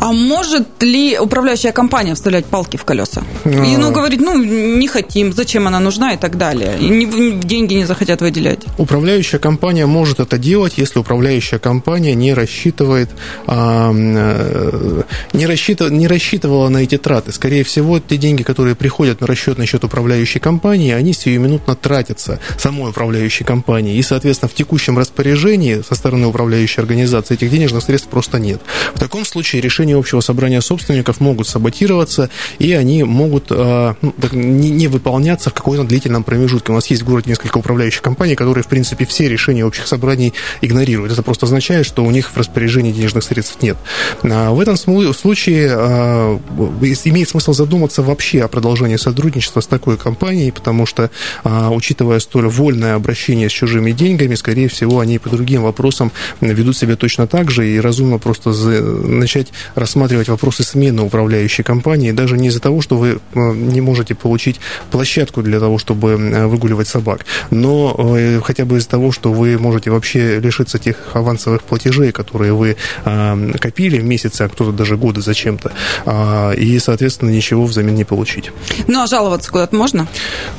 А 0.01 0.13
может 0.13 0.83
ли 0.83 1.19
управляющая 1.19 1.73
компания 1.73 2.15
вставлять 2.15 2.47
палки 2.47 2.77
в 2.77 2.85
колеса? 2.85 3.23
И, 3.45 3.77
ну, 3.77 3.93
говорить, 3.93 4.21
ну, 4.21 4.43
не 4.43 4.89
хотим, 4.89 5.33
зачем 5.33 5.67
она 5.67 5.81
нужна 5.81 6.15
и 6.15 6.17
так 6.17 6.37
далее. 6.37 6.77
И 6.79 7.33
деньги 7.43 7.75
не 7.75 7.85
захотят 7.85 8.21
выделять. 8.21 8.61
Управляющая 8.79 9.39
компания 9.39 9.87
может 9.87 10.21
это 10.21 10.39
делать, 10.39 10.75
если 10.77 10.99
управляющая 10.99 11.59
компания 11.59 12.15
не 12.15 12.35
рассчитывает, 12.35 13.11
а, 13.47 13.93
э, 13.93 15.03
не, 15.33 15.47
рассчитывала, 15.47 15.93
не 15.93 16.07
рассчитывала 16.07 16.69
на 16.69 16.79
эти 16.79 16.99
траты. 16.99 17.33
Скорее 17.33 17.65
всего, 17.65 18.01
те 18.01 18.17
деньги, 18.17 18.43
которые 18.43 18.75
приходят 18.75 19.21
на 19.21 19.27
расчет 19.27 19.59
на 19.61 19.67
счет 19.67 19.85
управляющей 19.85 20.41
компании, 20.41 20.93
они 20.93 21.13
сиюминутно 21.13 21.77
тратятся 21.77 22.41
самой 22.57 22.91
управляющей 22.91 23.45
компании. 23.45 23.97
И, 23.97 24.03
соответственно, 24.03 24.49
в 24.49 24.55
текущем 24.55 24.99
распоряжении 24.99 25.83
со 25.87 25.95
стороны 25.95 26.27
управляющей 26.27 26.81
организации 26.81 27.35
этих 27.35 27.51
денежных 27.51 27.85
средств 27.85 28.09
просто 28.09 28.39
нет. 28.39 28.61
В 28.95 28.99
таком 28.99 29.25
случае 29.25 29.61
решения 29.61 29.97
общего 29.97 30.21
собрания 30.21 30.61
собственников 30.61 31.21
могут 31.21 31.47
саботироваться, 31.47 32.31
и 32.59 32.73
они 32.73 33.05
могут 33.05 33.47
э, 33.51 33.95
не 34.33 34.89
выполняться 34.89 35.51
в 35.51 35.55
каком-то 35.55 35.85
длительном 35.85 36.25
промежутке. 36.25 36.73
У 36.73 36.75
нас 36.75 36.87
есть 36.87 37.03
в 37.03 37.05
городе 37.05 37.31
несколько 37.31 37.59
управляющих 37.59 38.01
компаний, 38.01 38.35
которые, 38.35 38.65
в 38.65 38.69
принципе, 38.69 39.05
все 39.05 39.29
решения 39.29 39.65
общих 39.65 39.87
собраний 39.87 40.33
игнорируют. 40.63 41.13
Это 41.13 41.23
просто 41.23 41.45
означает, 41.47 41.85
что 41.85 42.03
у 42.05 42.11
них 42.11 42.31
в 42.31 42.37
распоряжении 42.37 42.93
денежных 42.93 43.25
средств 43.25 43.63
нет. 43.63 43.77
А 44.23 44.53
в 44.53 44.61
этом 44.61 44.77
случае 44.77 45.69
э, 45.71 46.39
имеет 47.05 47.29
смысл 47.29 47.53
задуматься 47.53 48.03
вообще 48.03 48.43
о 48.43 48.49
продолжении 48.49 48.97
сотрудничества 48.97 49.50
знакомства 49.51 49.61
с 49.61 49.67
такой 49.67 49.97
компанией, 49.97 50.51
потому 50.51 50.87
что, 50.87 51.11
а, 51.45 51.71
учитывая 51.71 52.21
столь 52.21 52.49
вольное 52.49 52.95
обращение 52.95 53.49
с 53.49 53.53
чужими 53.53 53.93
деньгами, 53.93 54.37
скорее 54.37 54.69
всего, 54.69 55.01
они 55.01 55.19
по 55.19 55.29
другим 55.29 55.63
вопросам 55.63 56.13
ведут 56.41 56.77
себя 56.77 56.97
точно 56.97 57.27
так 57.27 57.51
же, 57.51 57.69
и 57.69 57.81
разумно 57.81 58.19
просто 58.19 58.51
начать 58.51 59.49
рассматривать 59.75 60.29
вопросы 60.29 60.63
смены 60.63 61.03
управляющей 61.03 61.65
компании, 61.65 62.13
даже 62.13 62.37
не 62.37 62.49
из-за 62.49 62.61
того, 62.61 62.81
что 62.81 62.97
вы 62.97 63.21
не 63.35 63.81
можете 63.81 64.15
получить 64.15 64.61
площадку 64.91 65.43
для 65.43 65.61
того, 65.61 65.79
чтобы 65.79 66.17
выгуливать 66.49 66.89
собак, 66.89 67.27
но 67.51 67.95
э, 67.99 68.41
хотя 68.45 68.65
бы 68.65 68.77
из-за 68.77 68.89
того, 68.89 69.13
что 69.13 69.33
вы 69.33 69.59
можете 69.59 69.91
вообще 69.91 70.41
лишиться 70.41 70.79
тех 70.79 70.97
авансовых 71.15 71.63
платежей, 71.63 72.13
которые 72.13 72.53
вы 72.53 72.77
копили 73.61 73.99
в 73.99 74.05
месяце, 74.05 74.43
а 74.43 74.49
кто-то 74.49 74.73
даже 74.73 74.97
годы 74.97 75.21
зачем-то, 75.21 75.73
а, 76.07 76.53
и, 76.53 76.79
соответственно, 76.79 77.31
ничего 77.31 77.65
взамен 77.65 77.95
не 77.95 78.05
получить. 78.05 78.53
Ну, 78.87 79.03
а 79.03 79.07
жаловаться 79.07 79.40
куда-то 79.49 79.75
можно? 79.75 80.07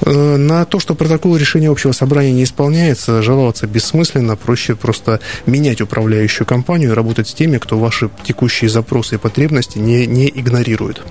Э, 0.02 0.38
на 0.38 0.65
то, 0.65 0.80
что 0.80 0.96
протокол 0.96 1.36
решения 1.36 1.70
общего 1.70 1.91
собрания 1.91 2.32
не 2.32 2.44
исполняется, 2.44 3.22
жаловаться 3.22 3.67
бессмысленно, 3.67 4.36
проще 4.36 4.76
просто 4.76 5.20
менять 5.46 5.82
управляющую 5.82 6.48
компанию 6.48 6.91
и 6.91 6.94
работать 6.94 7.28
с 7.28 7.34
теми, 7.34 7.58
кто 7.58 7.78
ваши 7.78 8.10
текущие 8.24 8.70
запросы 8.70 9.15
и 9.15 9.17
потребности 9.17 9.78
не, 9.78 10.08
не 10.08 10.28
игнорирует. 10.28 11.02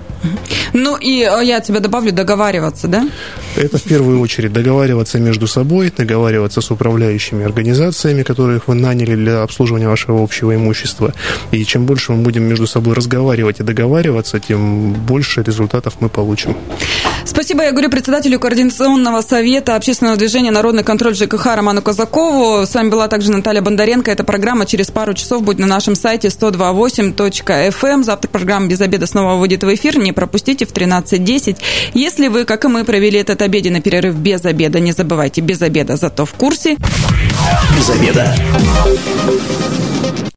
Ну 0.73 0.97
и 0.97 1.21
э, 1.21 1.43
я 1.43 1.61
тебя 1.61 1.79
добавлю, 1.79 2.11
договариваться, 2.11 2.87
да? 2.87 3.09
Это 3.55 3.77
в 3.77 3.83
первую 3.83 4.19
очередь 4.19 4.53
договариваться 4.53 5.19
между 5.19 5.47
собой, 5.47 5.91
договариваться 5.95 6.61
с 6.61 6.71
управляющими 6.71 7.43
организациями, 7.43 8.23
которых 8.23 8.67
вы 8.67 8.75
наняли 8.75 9.15
для 9.15 9.43
обслуживания 9.43 9.87
вашего 9.87 10.23
общего 10.23 10.55
имущества. 10.55 11.13
И 11.51 11.65
чем 11.65 11.85
больше 11.85 12.11
мы 12.13 12.23
будем 12.23 12.43
между 12.43 12.67
собой 12.67 12.95
разговаривать 12.95 13.59
и 13.59 13.63
договариваться, 13.63 14.39
тем 14.39 14.93
больше 14.93 15.43
результатов 15.43 15.95
мы 15.99 16.09
получим. 16.09 16.55
Спасибо, 17.25 17.50
я 17.59 17.71
говорю 17.71 17.89
председателю 17.89 18.39
Координационного 18.39 19.21
совета 19.21 19.75
общественного 19.75 20.15
движения 20.15 20.51
«Народный 20.51 20.83
контроль 20.83 21.15
ЖКХ» 21.15 21.47
Роману 21.55 21.81
Казакову. 21.81 22.65
С 22.65 22.73
вами 22.73 22.89
была 22.89 23.07
также 23.07 23.31
Наталья 23.31 23.61
Бондаренко. 23.61 24.09
Эта 24.09 24.23
программа 24.23 24.65
через 24.65 24.89
пару 24.89 25.13
часов 25.13 25.43
будет 25.43 25.59
на 25.59 25.67
нашем 25.67 25.95
сайте 25.95 26.29
128.fm. 26.29 27.87
Эм. 27.87 28.03
Завтра 28.03 28.29
программа 28.29 28.67
«Без 28.67 28.79
обеда» 28.79 29.05
снова 29.05 29.35
выйдет 29.35 29.63
в 29.63 29.73
эфир. 29.73 29.99
Не 29.99 30.13
пропустите 30.13 30.65
в 30.65 30.71
13.10. 30.71 31.57
Если 31.93 32.29
вы, 32.29 32.45
как 32.45 32.63
и 32.65 32.67
мы, 32.69 32.85
провели 32.85 33.19
этот 33.19 33.41
обеденный 33.41 33.81
перерыв 33.81 34.15
без 34.15 34.45
обеда, 34.45 34.79
не 34.79 34.93
забывайте, 34.93 35.41
без 35.41 35.61
обеда, 35.61 35.97
зато 35.97 36.25
в 36.25 36.33
курсе. 36.33 36.77
Без 37.75 37.89
обеда. 37.89 38.33